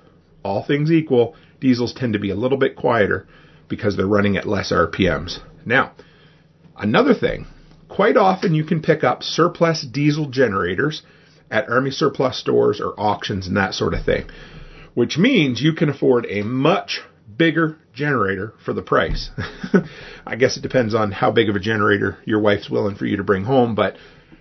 [0.46, 3.26] all things equal, diesels tend to be a little bit quieter
[3.70, 5.40] because they're running at less RPMs.
[5.66, 5.94] Now,
[6.78, 7.48] another thing,
[7.90, 11.02] quite often you can pick up surplus diesel generators
[11.50, 14.30] at Army surplus stores or auctions and that sort of thing
[14.94, 17.02] which means you can afford a much
[17.38, 19.30] bigger generator for the price.
[20.28, 23.18] I guess it depends on how big of a generator your wife's willing for you
[23.18, 23.96] to bring home, but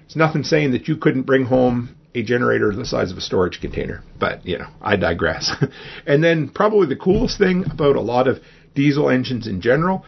[0.05, 3.61] it's nothing saying that you couldn't bring home a generator the size of a storage
[3.61, 4.03] container.
[4.19, 5.51] But, you know, I digress.
[6.07, 8.41] and then probably the coolest thing about a lot of
[8.75, 10.05] diesel engines in general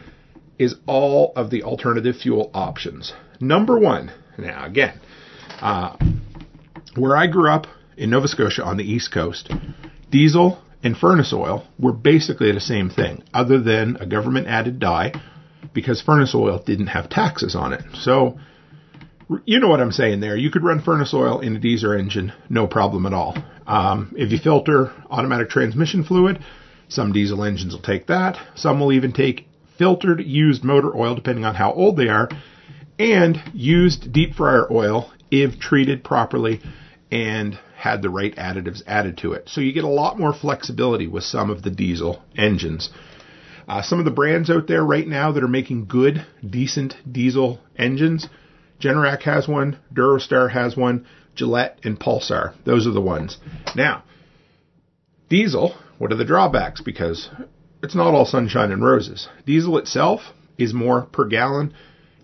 [0.57, 3.13] is all of the alternative fuel options.
[3.39, 4.99] Number one, now again,
[5.61, 5.97] uh,
[6.95, 7.67] where I grew up
[7.97, 9.51] in Nova Scotia on the East Coast,
[10.15, 15.11] Diesel and furnace oil were basically the same thing, other than a government added dye
[15.73, 17.83] because furnace oil didn't have taxes on it.
[17.95, 18.39] So,
[19.43, 20.37] you know what I'm saying there.
[20.37, 23.37] You could run furnace oil in a diesel engine, no problem at all.
[23.67, 26.41] Um, if you filter automatic transmission fluid,
[26.87, 28.37] some diesel engines will take that.
[28.55, 32.29] Some will even take filtered used motor oil, depending on how old they are,
[32.97, 36.61] and used deep fryer oil if treated properly
[37.11, 39.49] and had the right additives added to it.
[39.49, 42.89] So you get a lot more flexibility with some of the diesel engines.
[43.67, 47.59] Uh, some of the brands out there right now that are making good, decent diesel
[47.77, 48.27] engines,
[48.79, 51.05] Generac has one, Durostar has one,
[51.35, 52.53] Gillette and Pulsar.
[52.65, 53.37] Those are the ones.
[53.75, 54.03] Now,
[55.29, 56.81] diesel, what are the drawbacks?
[56.81, 57.29] Because
[57.81, 59.27] it's not all sunshine and roses.
[59.45, 60.21] Diesel itself
[60.57, 61.73] is more per gallon.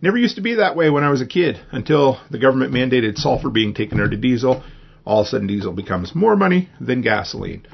[0.02, 3.18] Never used to be that way when I was a kid until the government mandated
[3.18, 4.64] sulfur being taken out of diesel
[5.06, 7.66] all of a sudden diesel becomes more money than gasoline.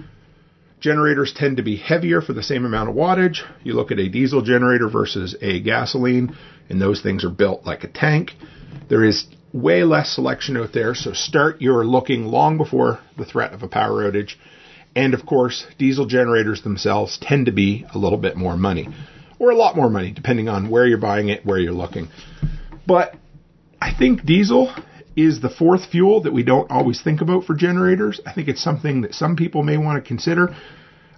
[0.80, 3.40] Generators tend to be heavier for the same amount of wattage.
[3.64, 6.36] You look at a diesel generator versus a gasoline,
[6.70, 8.34] and those things are built like a tank.
[8.88, 13.54] There is way less selection out there, so start your looking long before the threat
[13.54, 14.36] of a power outage.
[14.96, 18.88] And of course, diesel generators themselves tend to be a little bit more money,
[19.40, 22.08] or a lot more money, depending on where you're buying it, where you're looking.
[22.86, 23.16] But
[23.82, 24.74] I think diesel
[25.18, 28.22] is the fourth fuel that we don't always think about for generators.
[28.26, 30.56] I think it's something that some people may want to consider.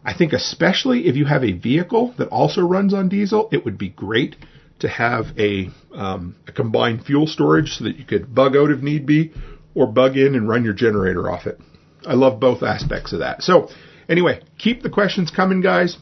[0.06, 3.78] I think especially if you have a vehicle that also runs on diesel, it would
[3.78, 4.38] be great
[4.80, 8.82] to have a, um, a combined fuel storage so that you could bug out if
[8.82, 9.34] need be
[9.76, 11.60] or bug in and run your generator off it.
[12.08, 13.44] I love both aspects of that.
[13.44, 13.68] So
[14.08, 15.98] anyway, keep the questions coming, guys.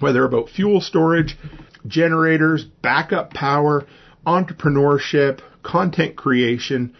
[0.00, 1.36] whether about fuel storage,
[1.86, 3.86] generators, backup power,
[4.26, 6.94] entrepreneurship, content creation,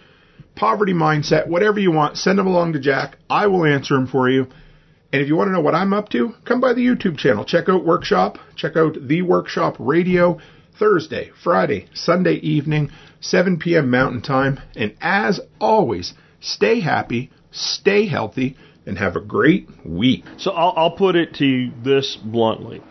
[0.59, 3.17] poverty mindset, whatever you want, send them along to Jack.
[3.31, 4.49] I will answer them for you.
[5.13, 7.45] And if you want to know what I'm up to, come by the YouTube channel.
[7.45, 8.39] Check out Workshop.
[8.57, 10.39] Check out The Workshop Radio
[10.79, 12.91] Thursday, Friday, Sunday evening,
[13.21, 13.91] 7 p.m.
[13.91, 14.61] Mountain Time.
[14.77, 20.25] And as always, stay happy, stay healthy, and have a great week.
[20.39, 22.83] So I'll, I'll put it to you this bluntly.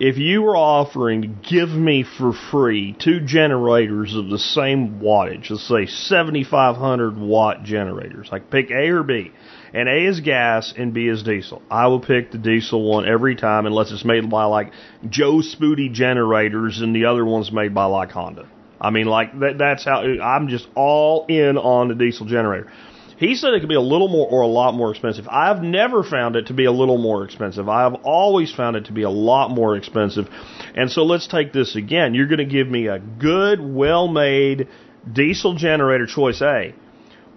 [0.00, 5.50] If you were offering to give me for free two generators of the same wattage,
[5.50, 9.30] let's say 7,500 watt generators, like pick A or B,
[9.74, 13.36] and A is gas and B is diesel, I will pick the diesel one every
[13.36, 14.72] time unless it's made by like
[15.06, 18.48] Joe Spooty generators and the other one's made by like Honda.
[18.80, 22.72] I mean, like that, that's how I'm just all in on the diesel generator.
[23.20, 25.28] He said it could be a little more or a lot more expensive.
[25.28, 27.68] I've never found it to be a little more expensive.
[27.68, 30.26] I've always found it to be a lot more expensive.
[30.74, 32.14] And so let's take this again.
[32.14, 34.68] You're going to give me a good, well made
[35.12, 36.74] diesel generator, choice A,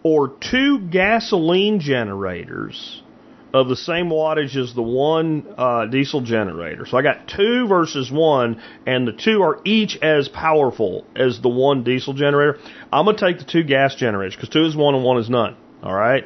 [0.03, 3.03] or two gasoline generators
[3.53, 6.86] of the same wattage as the one uh, diesel generator.
[6.86, 11.49] So I got two versus one, and the two are each as powerful as the
[11.49, 12.57] one diesel generator.
[12.89, 15.29] I'm going to take the two gas generators because two is one and one is
[15.29, 15.57] none.
[15.84, 16.23] All right.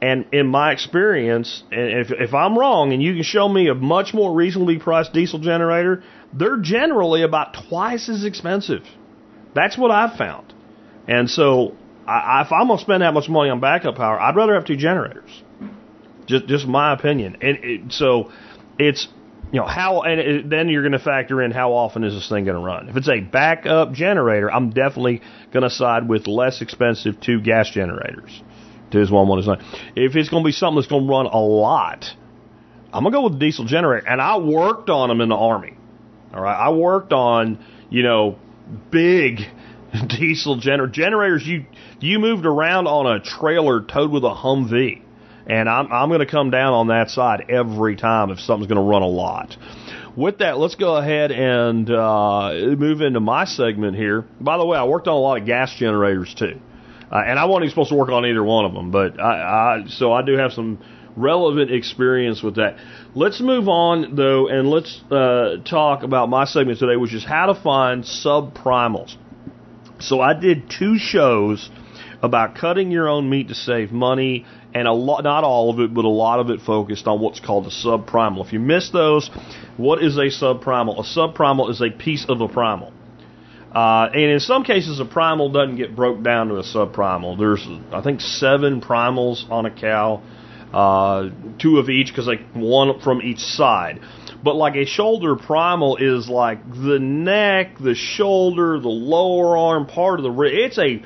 [0.00, 3.74] And in my experience, and if, if I'm wrong and you can show me a
[3.74, 8.84] much more reasonably priced diesel generator, they're generally about twice as expensive.
[9.54, 10.54] That's what I've found.
[11.08, 11.74] And so
[12.06, 14.66] I, if I'm going to spend that much money on backup power, I'd rather have
[14.66, 15.42] two generators.
[16.26, 17.38] Just, just my opinion.
[17.40, 18.30] And it, so
[18.78, 19.08] it's,
[19.50, 22.28] you know, how, and it, then you're going to factor in how often is this
[22.28, 22.88] thing going to run.
[22.88, 25.22] If it's a backup generator, I'm definitely
[25.52, 28.42] going to side with less expensive two gas generators
[28.90, 29.62] to his one one is nine.
[29.96, 32.04] If it's going to be something that's going to run a lot,
[32.92, 34.06] I'm going to go with diesel generator.
[34.06, 35.74] And I worked on them in the army.
[36.34, 38.38] All right, I worked on you know
[38.90, 39.40] big
[40.08, 41.46] diesel gener- generators.
[41.46, 41.66] You
[42.00, 45.02] you moved around on a trailer towed with a Humvee,
[45.46, 48.84] and I'm I'm going to come down on that side every time if something's going
[48.84, 49.56] to run a lot.
[50.16, 54.22] With that, let's go ahead and uh, move into my segment here.
[54.40, 56.60] By the way, I worked on a lot of gas generators too.
[57.10, 59.88] Uh, and I wasn't supposed to work on either one of them, but I, I
[59.88, 60.78] so I do have some
[61.16, 62.76] relevant experience with that.
[63.14, 67.52] Let's move on though, and let's uh, talk about my segment today, which is how
[67.52, 69.16] to find subprimals.
[70.00, 71.70] So I did two shows
[72.22, 74.44] about cutting your own meat to save money,
[74.74, 77.40] and a lot, not all of it, but a lot of it focused on what's
[77.40, 78.44] called a subprimal.
[78.44, 79.30] If you missed those,
[79.76, 80.98] what is a subprimal?
[80.98, 82.92] A subprimal is a piece of a primal.
[83.72, 87.38] Uh, and in some cases, a primal doesn't get broke down to a subprimal.
[87.38, 90.22] There's, I think, seven primals on a cow,
[90.72, 94.00] uh, two of each because like one from each side.
[94.42, 100.18] But like a shoulder primal is like the neck, the shoulder, the lower arm, part
[100.18, 100.52] of the rib.
[100.54, 101.02] It's a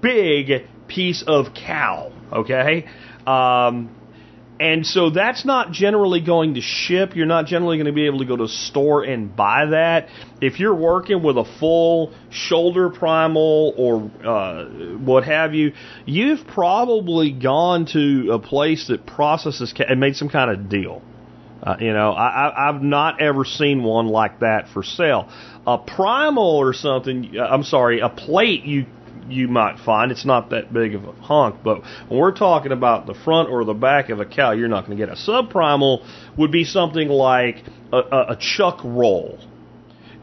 [0.00, 2.12] big piece of cow.
[2.32, 2.86] Okay.
[3.26, 3.94] Um,
[4.60, 7.14] and so that's not generally going to ship.
[7.14, 10.08] You're not generally going to be able to go to a store and buy that.
[10.40, 14.64] If you're working with a full shoulder primal or uh,
[14.98, 15.74] what have you,
[16.06, 21.02] you've probably gone to a place that processes and made some kind of deal.
[21.62, 25.28] Uh, you know, I, I've not ever seen one like that for sale.
[25.66, 28.86] A primal or something, uh, I'm sorry, a plate you
[29.28, 30.10] you might find.
[30.10, 33.64] It's not that big of a honk, but when we're talking about the front or
[33.64, 36.06] the back of a cow, you're not going to get a subprimal.
[36.36, 39.38] Would be something like a, a, a chuck roll.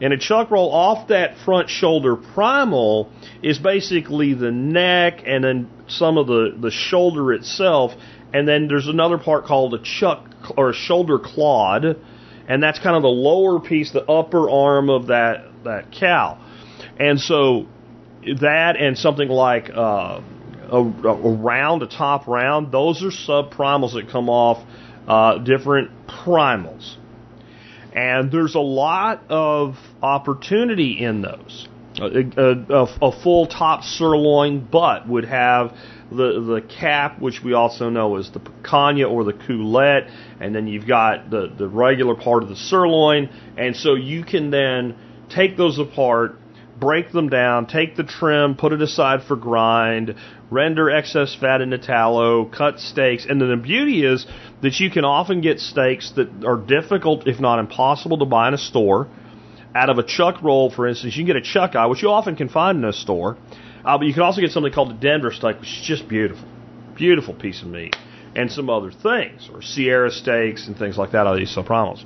[0.00, 3.10] And a chuck roll off that front shoulder primal
[3.42, 7.92] is basically the neck and then some of the, the shoulder itself.
[8.34, 11.96] And then there's another part called a chuck or a shoulder clod.
[12.48, 16.38] And that's kind of the lower piece, the upper arm of that, that cow.
[16.98, 17.66] And so
[18.40, 20.20] that and something like uh,
[20.70, 24.66] a, a round, a top round, those are subprimals that come off
[25.06, 26.96] uh, different primals.
[27.94, 31.68] And there's a lot of opportunity in those.
[31.98, 32.04] A,
[32.36, 35.74] a, a, full top sirloin butt would have
[36.10, 40.66] the the cap, which we also know as the picanha or the coulotte, and then
[40.66, 44.94] you've got the the regular part of the sirloin, and so you can then
[45.30, 46.38] take those apart
[46.78, 50.14] break them down, take the trim, put it aside for grind,
[50.50, 54.26] render excess fat into tallow, cut steaks, and then the beauty is
[54.62, 58.54] that you can often get steaks that are difficult, if not impossible, to buy in
[58.54, 59.08] a store.
[59.74, 62.10] Out of a chuck roll, for instance, you can get a chuck eye, which you
[62.10, 63.36] often can find in a store,
[63.84, 66.48] uh, but you can also get something called a Denver steak, which is just beautiful,
[66.94, 67.94] beautiful piece of meat,
[68.34, 72.04] and some other things, or Sierra steaks and things like that out of these subprimals.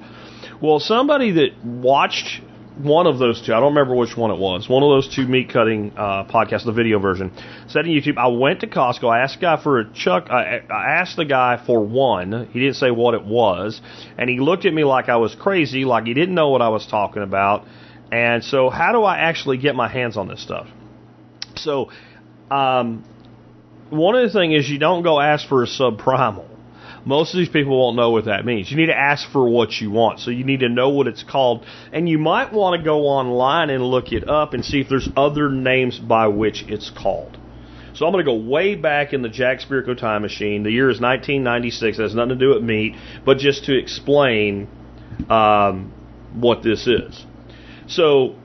[0.60, 2.42] Well, somebody that watched
[2.82, 5.26] one of those two, I don't remember which one it was, one of those two
[5.26, 7.32] meat cutting uh, podcasts, the video version,
[7.68, 10.60] said on YouTube, I went to Costco, I asked the guy for a chuck, I,
[10.70, 13.80] I asked the guy for one, he didn't say what it was,
[14.18, 16.68] and he looked at me like I was crazy, like he didn't know what I
[16.68, 17.66] was talking about,
[18.10, 20.66] and so how do I actually get my hands on this stuff?
[21.56, 21.90] So,
[22.50, 23.04] um,
[23.90, 26.49] one of the things is you don't go ask for a subprimal.
[27.04, 28.70] Most of these people won't know what that means.
[28.70, 30.20] You need to ask for what you want.
[30.20, 31.64] So you need to know what it's called.
[31.92, 35.08] And you might want to go online and look it up and see if there's
[35.16, 37.38] other names by which it's called.
[37.94, 40.62] So I'm going to go way back in the Jack Spirko time machine.
[40.62, 41.98] The year is 1996.
[41.98, 42.94] It has nothing to do with meat,
[43.24, 44.68] but just to explain
[45.28, 45.92] um,
[46.34, 47.24] what this is.
[47.88, 48.36] So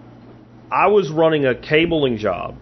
[0.72, 2.56] I was running a cabling job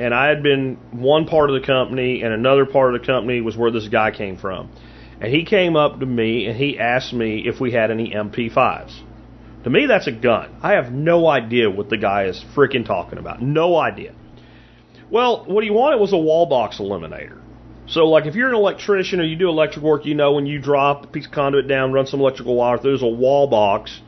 [0.00, 3.42] and I had been one part of the company, and another part of the company
[3.42, 4.70] was where this guy came from.
[5.20, 9.02] And he came up to me and he asked me if we had any MP5s.
[9.64, 10.58] To me, that's a gun.
[10.62, 13.42] I have no idea what the guy is freaking talking about.
[13.42, 14.14] No idea.
[15.10, 17.38] Well, what he wanted was a wall box eliminator.
[17.86, 20.60] So, like, if you're an electrician or you do electric work, you know when you
[20.60, 24.00] drop a piece of conduit down, run some electrical wire, there's a wall box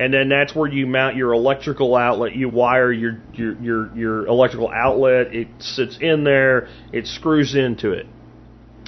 [0.00, 2.34] and then that's where you mount your electrical outlet.
[2.34, 5.34] You wire your your your, your electrical outlet.
[5.34, 6.68] It sits in there.
[6.90, 8.06] It screws into it.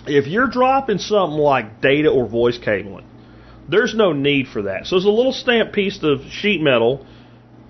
[0.06, 3.06] If you're dropping something like data or voice cabling,
[3.68, 4.86] there's no need for that.
[4.86, 7.06] So there's a little stamped piece of sheet metal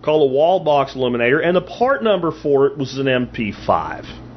[0.03, 4.31] called a wall box eliminator, and the part number for it was an MP5.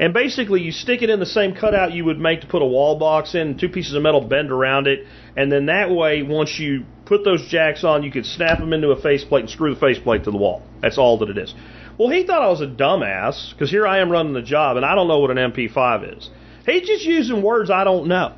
[0.00, 2.66] And basically, you stick it in the same cutout you would make to put a
[2.66, 5.06] wall box in, two pieces of metal bend around it,
[5.36, 8.90] and then that way, once you put those jacks on, you could snap them into
[8.90, 10.62] a faceplate and screw the faceplate to the wall.
[10.80, 11.52] That's all that it is.
[11.98, 14.86] Well, he thought I was a dumbass because here I am running the job and
[14.86, 16.30] I don't know what an MP5 is.
[16.68, 18.34] He's just using words I don't know.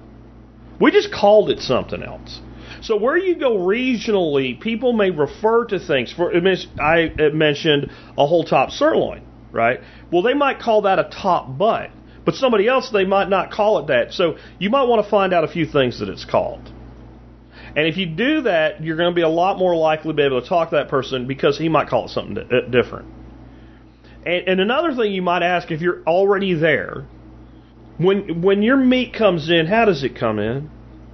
[0.81, 2.41] We just called it something else.
[2.83, 6.13] So where you go regionally, people may refer to things.
[6.13, 6.33] For
[6.81, 9.81] I mentioned a whole top sirloin, right?
[10.11, 11.91] Well, they might call that a top butt,
[12.25, 14.13] but somebody else they might not call it that.
[14.13, 16.73] So you might want to find out a few things that it's called.
[17.77, 20.23] And if you do that, you're going to be a lot more likely to be
[20.23, 23.09] able to talk to that person because he might call it something uh, different.
[24.25, 27.07] And, and another thing you might ask if you're already there,
[28.01, 30.71] when when your meat comes in, how does it come in?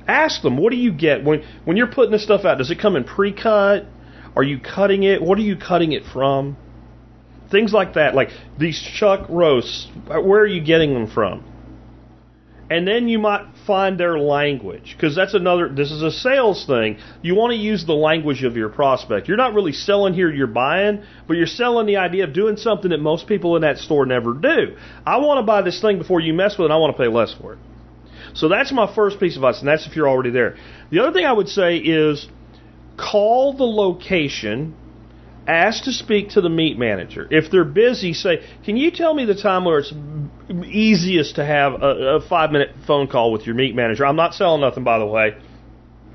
[0.07, 2.59] Ask them, what do you get when when you're putting this stuff out?
[2.59, 3.87] Does it come in pre-cut?
[4.37, 5.21] Are you cutting it?
[5.21, 6.57] What are you cutting it from?
[7.51, 9.89] Things like that, like these chuck roasts.
[10.07, 11.45] Where are you getting them from?
[12.69, 16.99] And then you might find their language because that's another this is a sales thing.
[17.23, 19.29] You want to use the language of your prospect.
[19.29, 22.91] You're not really selling here you're buying but you're selling the idea of doing something
[22.91, 24.77] that most people in that store never do.
[25.05, 27.03] I want to buy this thing before you mess with it and i want to
[27.03, 27.59] pay less for it.
[28.35, 30.57] So that's my first piece of advice and that's if you're already there.
[30.91, 32.29] The other thing i would say is
[32.97, 34.75] call the location
[35.47, 37.27] ask to speak to the meat manager.
[37.31, 39.93] If they're busy, say, "Can you tell me the time where it's
[40.65, 44.35] easiest to have a, a five minute phone call with your meat manager?" I'm not
[44.35, 45.37] selling nothing, by the way.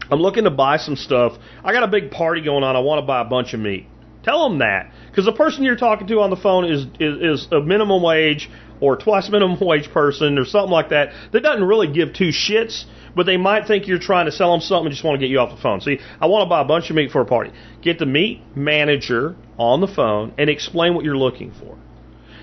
[0.10, 1.38] I'm looking to buy some stuff.
[1.64, 2.76] I got a big party going on.
[2.76, 3.88] I want to buy a bunch of meat.
[4.24, 7.48] Tell them that because the person you're talking to on the phone is, is is
[7.52, 8.49] a minimum wage
[8.80, 12.86] or twice minimum wage person or something like that that doesn't really give two shits
[13.15, 15.31] but they might think you're trying to sell them something and just want to get
[15.31, 15.81] you off the phone.
[15.81, 17.51] See, I want to buy a bunch of meat for a party.
[17.81, 21.77] Get the meat manager on the phone and explain what you're looking for.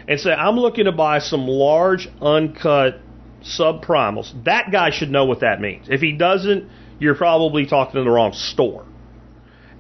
[0.07, 3.01] And say, I'm looking to buy some large, uncut
[3.43, 4.45] subprimals.
[4.45, 5.89] That guy should know what that means.
[5.89, 6.69] If he doesn't,
[6.99, 8.87] you're probably talking to the wrong store.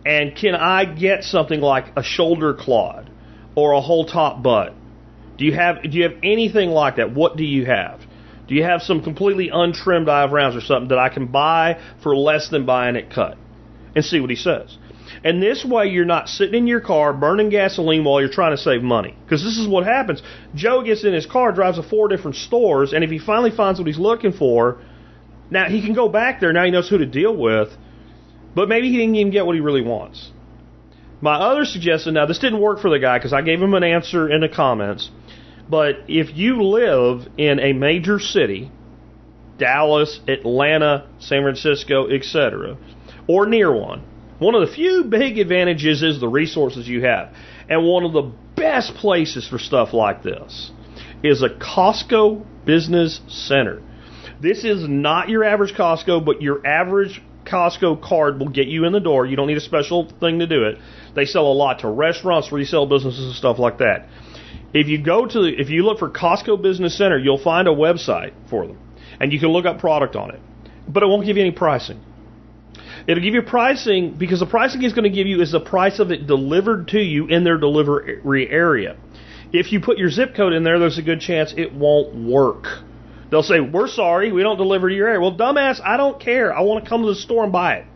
[0.07, 3.11] And can I get something like a shoulder clod
[3.55, 4.75] or a whole top butt?
[5.37, 7.15] Do you have do you have anything like that?
[7.15, 8.01] What do you have?
[8.49, 12.17] Do you have some completely untrimmed eye rounds or something that I can buy for
[12.17, 13.37] less than buying it cut?
[13.95, 14.77] And see what he says.
[15.25, 18.63] And this way you're not sitting in your car burning gasoline while you're trying to
[18.63, 19.17] save money.
[19.25, 20.23] Because this is what happens.
[20.55, 23.81] Joe gets in his car, drives to four different stores, and if he finally finds
[23.81, 24.81] what he's looking for,
[25.51, 27.69] now he can go back there, now he knows who to deal with,
[28.55, 30.31] but maybe he didn't even get what he really wants.
[31.21, 33.83] My other suggestion, now this didn't work for the guy because I gave him an
[33.83, 35.11] answer in the comments,
[35.71, 38.71] but if you live in a major city,
[39.59, 42.79] Dallas, Atlanta, San Francisco, etc.,
[43.27, 44.03] or near one,
[44.39, 47.35] one of the few big advantages is the resources you have.
[47.69, 50.71] And one of the best places for stuff like this
[51.23, 53.83] is a Costco Business Center.
[54.41, 58.93] This is not your average Costco, but your average Costco card will get you in
[58.93, 59.27] the door.
[59.27, 60.79] You don't need a special thing to do it.
[61.15, 64.07] They sell a lot to restaurants, resale businesses, and stuff like that.
[64.75, 68.33] If you go to if you look for Costco Business Center, you'll find a website
[68.51, 68.79] for them,
[69.19, 70.41] and you can look up product on it,
[70.87, 72.01] but it won't give you any pricing.
[73.07, 75.99] It'll give you pricing because the pricing is going to give you is the price
[75.99, 78.97] of it delivered to you in their delivery area.
[79.51, 82.67] If you put your zip code in there, there's a good chance it won't work.
[83.31, 86.55] They'll say, "We're sorry, we don't deliver to your area." Well, dumbass, I don't care.
[86.55, 87.87] I want to come to the store and buy it.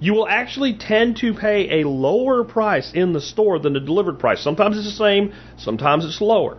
[0.00, 4.18] You will actually tend to pay a lower price in the store than the delivered
[4.18, 4.42] price.
[4.42, 6.56] Sometimes it's the same, sometimes it's lower.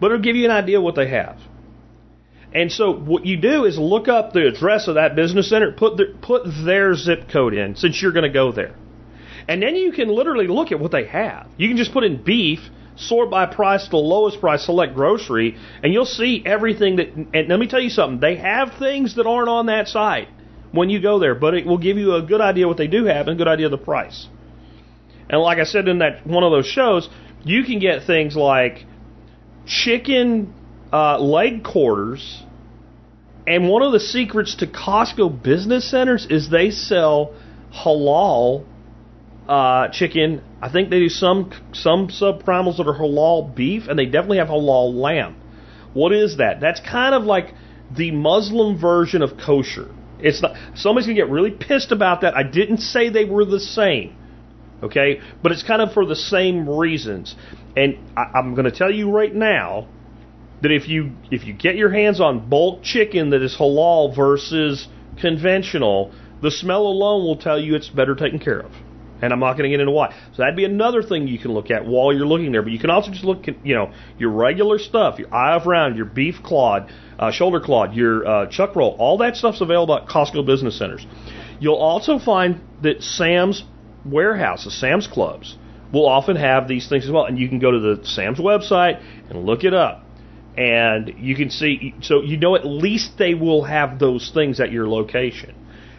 [0.00, 1.38] But it'll give you an idea what they have.
[2.52, 5.96] And so what you do is look up the address of that business center, put
[5.96, 8.74] the, put their zip code in since you're going to go there.
[9.48, 11.48] And then you can literally look at what they have.
[11.56, 12.60] You can just put in beef,
[12.96, 17.48] sort by price to the lowest price, select grocery, and you'll see everything that and
[17.48, 20.28] let me tell you something, they have things that aren't on that site
[20.74, 23.04] when you go there, but it will give you a good idea what they do
[23.04, 24.28] have and a good idea of the price.
[25.28, 27.08] And like I said in that one of those shows,
[27.44, 28.84] you can get things like
[29.66, 30.52] chicken
[30.92, 32.42] uh, leg quarters.
[33.46, 37.34] And one of the secrets to Costco business centers is they sell
[37.72, 38.64] halal
[39.48, 40.42] uh, chicken.
[40.62, 44.48] I think they do some some subprimals that are halal beef, and they definitely have
[44.48, 45.36] halal lamb.
[45.92, 46.60] What is that?
[46.60, 47.54] That's kind of like
[47.94, 49.90] the Muslim version of kosher.
[50.20, 50.56] It's not.
[50.74, 52.36] Somebody's gonna get really pissed about that.
[52.36, 54.16] I didn't say they were the same.
[54.82, 57.34] Okay, but it's kind of for the same reasons.
[57.76, 59.88] And I, I'm to tell you right now
[60.62, 64.88] that if you if you get your hands on bulk chicken that is halal versus
[65.20, 66.12] conventional,
[66.42, 68.72] the smell alone will tell you it's better taken care of.
[69.22, 70.10] And I'm not going to get into why.
[70.32, 72.62] So that'd be another thing you can look at while you're looking there.
[72.62, 75.66] But you can also just look at, you know, your regular stuff, your eye of
[75.66, 78.96] round, your beef clod, uh, shoulder clod, your uh, chuck roll.
[78.98, 81.06] All that stuff's available at Costco business centers.
[81.60, 83.64] You'll also find that Sam's
[84.04, 85.56] warehouses, Sam's clubs,
[85.92, 87.24] will often have these things as well.
[87.24, 90.04] And you can go to the Sam's website and look it up.
[90.56, 94.70] And you can see, so you know at least they will have those things at
[94.70, 95.54] your location.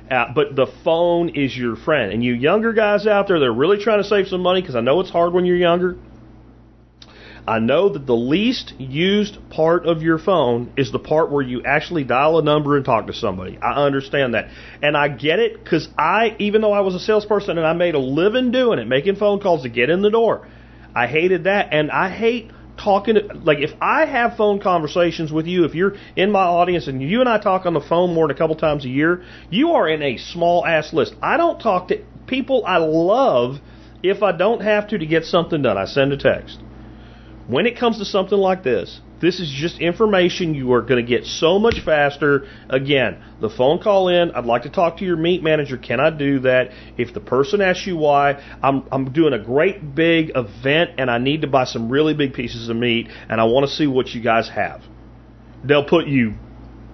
[0.10, 2.12] Uh, but the phone is your friend.
[2.12, 4.82] And you younger guys out there, they're really trying to save some money because I
[4.82, 5.98] know it's hard when you're younger.
[7.48, 11.64] I know that the least used part of your phone is the part where you
[11.64, 13.58] actually dial a number and talk to somebody.
[13.60, 14.50] I understand that.
[14.82, 17.94] And I get it because I, even though I was a salesperson and I made
[17.94, 20.48] a living doing it, making phone calls to get in the door,
[20.96, 21.70] I hated that.
[21.72, 25.96] And I hate talking to, like if I have phone conversations with you, if you're
[26.16, 28.56] in my audience and you and I talk on the phone more than a couple
[28.56, 31.16] times a year, you are in a small ass list.
[31.22, 33.60] I don't talk to people I love
[34.04, 35.78] if I don't have to to get something done.
[35.78, 36.62] I send a text.
[37.48, 41.10] When it comes to something like this, this is just information you are going to
[41.10, 42.48] get so much faster.
[42.70, 45.78] Again, the phone call in, I'd like to talk to your meat manager.
[45.78, 46.72] Can I do that?
[46.98, 51.18] If the person asks you why, I'm, I'm doing a great big event and I
[51.18, 54.10] need to buy some really big pieces of meat and I want to see what
[54.10, 54.82] you guys have.
[55.64, 56.36] They'll put you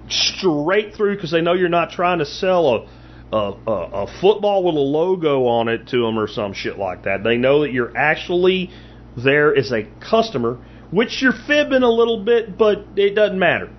[0.09, 2.87] straight through because they know you're not trying to sell a
[3.31, 7.03] a, a, a football with a logo on it to them or some shit like
[7.03, 7.23] that.
[7.23, 8.71] They know that you're actually
[9.15, 10.59] there as a customer,
[10.91, 13.69] which you're fibbing a little bit, but it doesn't matter.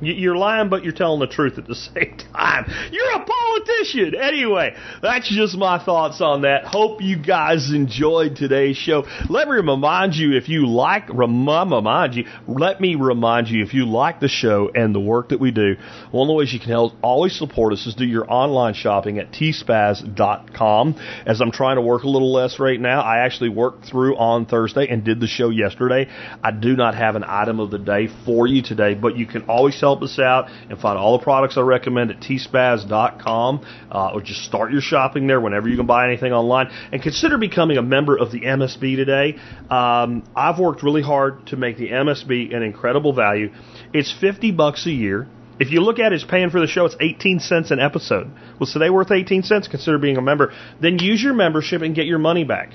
[0.00, 2.70] You're lying, but you're telling the truth at the same time.
[2.92, 3.24] You're a
[3.56, 4.14] politician.
[4.14, 6.64] Anyway, that's just my thoughts on that.
[6.64, 9.04] Hope you guys enjoyed today's show.
[9.28, 13.86] Let me remind you if you like, remind you, let me remind you if you
[13.86, 15.76] like the show and the work that we do,
[16.10, 19.18] one of the ways you can help always support us is do your online shopping
[19.18, 20.96] at tspaz.com.
[21.26, 24.46] As I'm trying to work a little less right now, I actually worked through on
[24.46, 26.08] Thursday and did the show yesterday.
[26.42, 29.42] I do not have an item of the day for you today, but you can
[29.42, 33.45] always help us out and find all the products I recommend at tspaz.com
[33.90, 37.38] uh, or just start your shopping there whenever you can buy anything online and consider
[37.38, 39.38] becoming a member of the MSB today.
[39.70, 43.50] Um, I've worked really hard to make the MSB an incredible value.
[43.92, 45.28] It's 50 bucks a year.
[45.58, 48.30] If you look at it as paying for the show, it's 18 cents an episode.
[48.60, 49.68] Was today worth 18 cents?
[49.68, 50.52] Consider being a member.
[50.82, 52.72] Then use your membership and get your money back.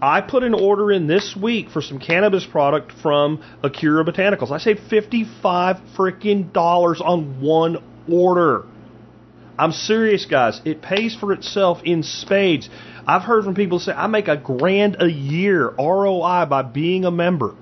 [0.00, 4.50] I put an order in this week for some cannabis product from Akira Botanicals.
[4.50, 7.78] I saved 55 freaking dollars on one
[8.10, 8.66] order.
[9.58, 10.60] I'm serious, guys.
[10.64, 12.68] It pays for itself in spades.
[13.06, 17.10] I've heard from people say, I make a grand a year ROI by being a
[17.10, 17.54] member.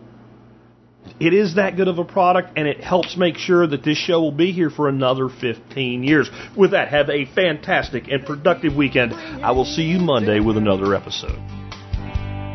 [1.21, 4.21] It is that good of a product, and it helps make sure that this show
[4.21, 6.31] will be here for another 15 years.
[6.57, 9.13] With that, have a fantastic and productive weekend.
[9.13, 11.39] I will see you Monday with another episode.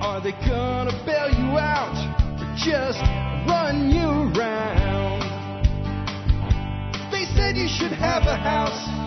[0.02, 1.96] Are they gonna bail you out
[2.40, 3.02] or just
[3.48, 5.22] run you around?
[7.12, 9.07] They said you should have a house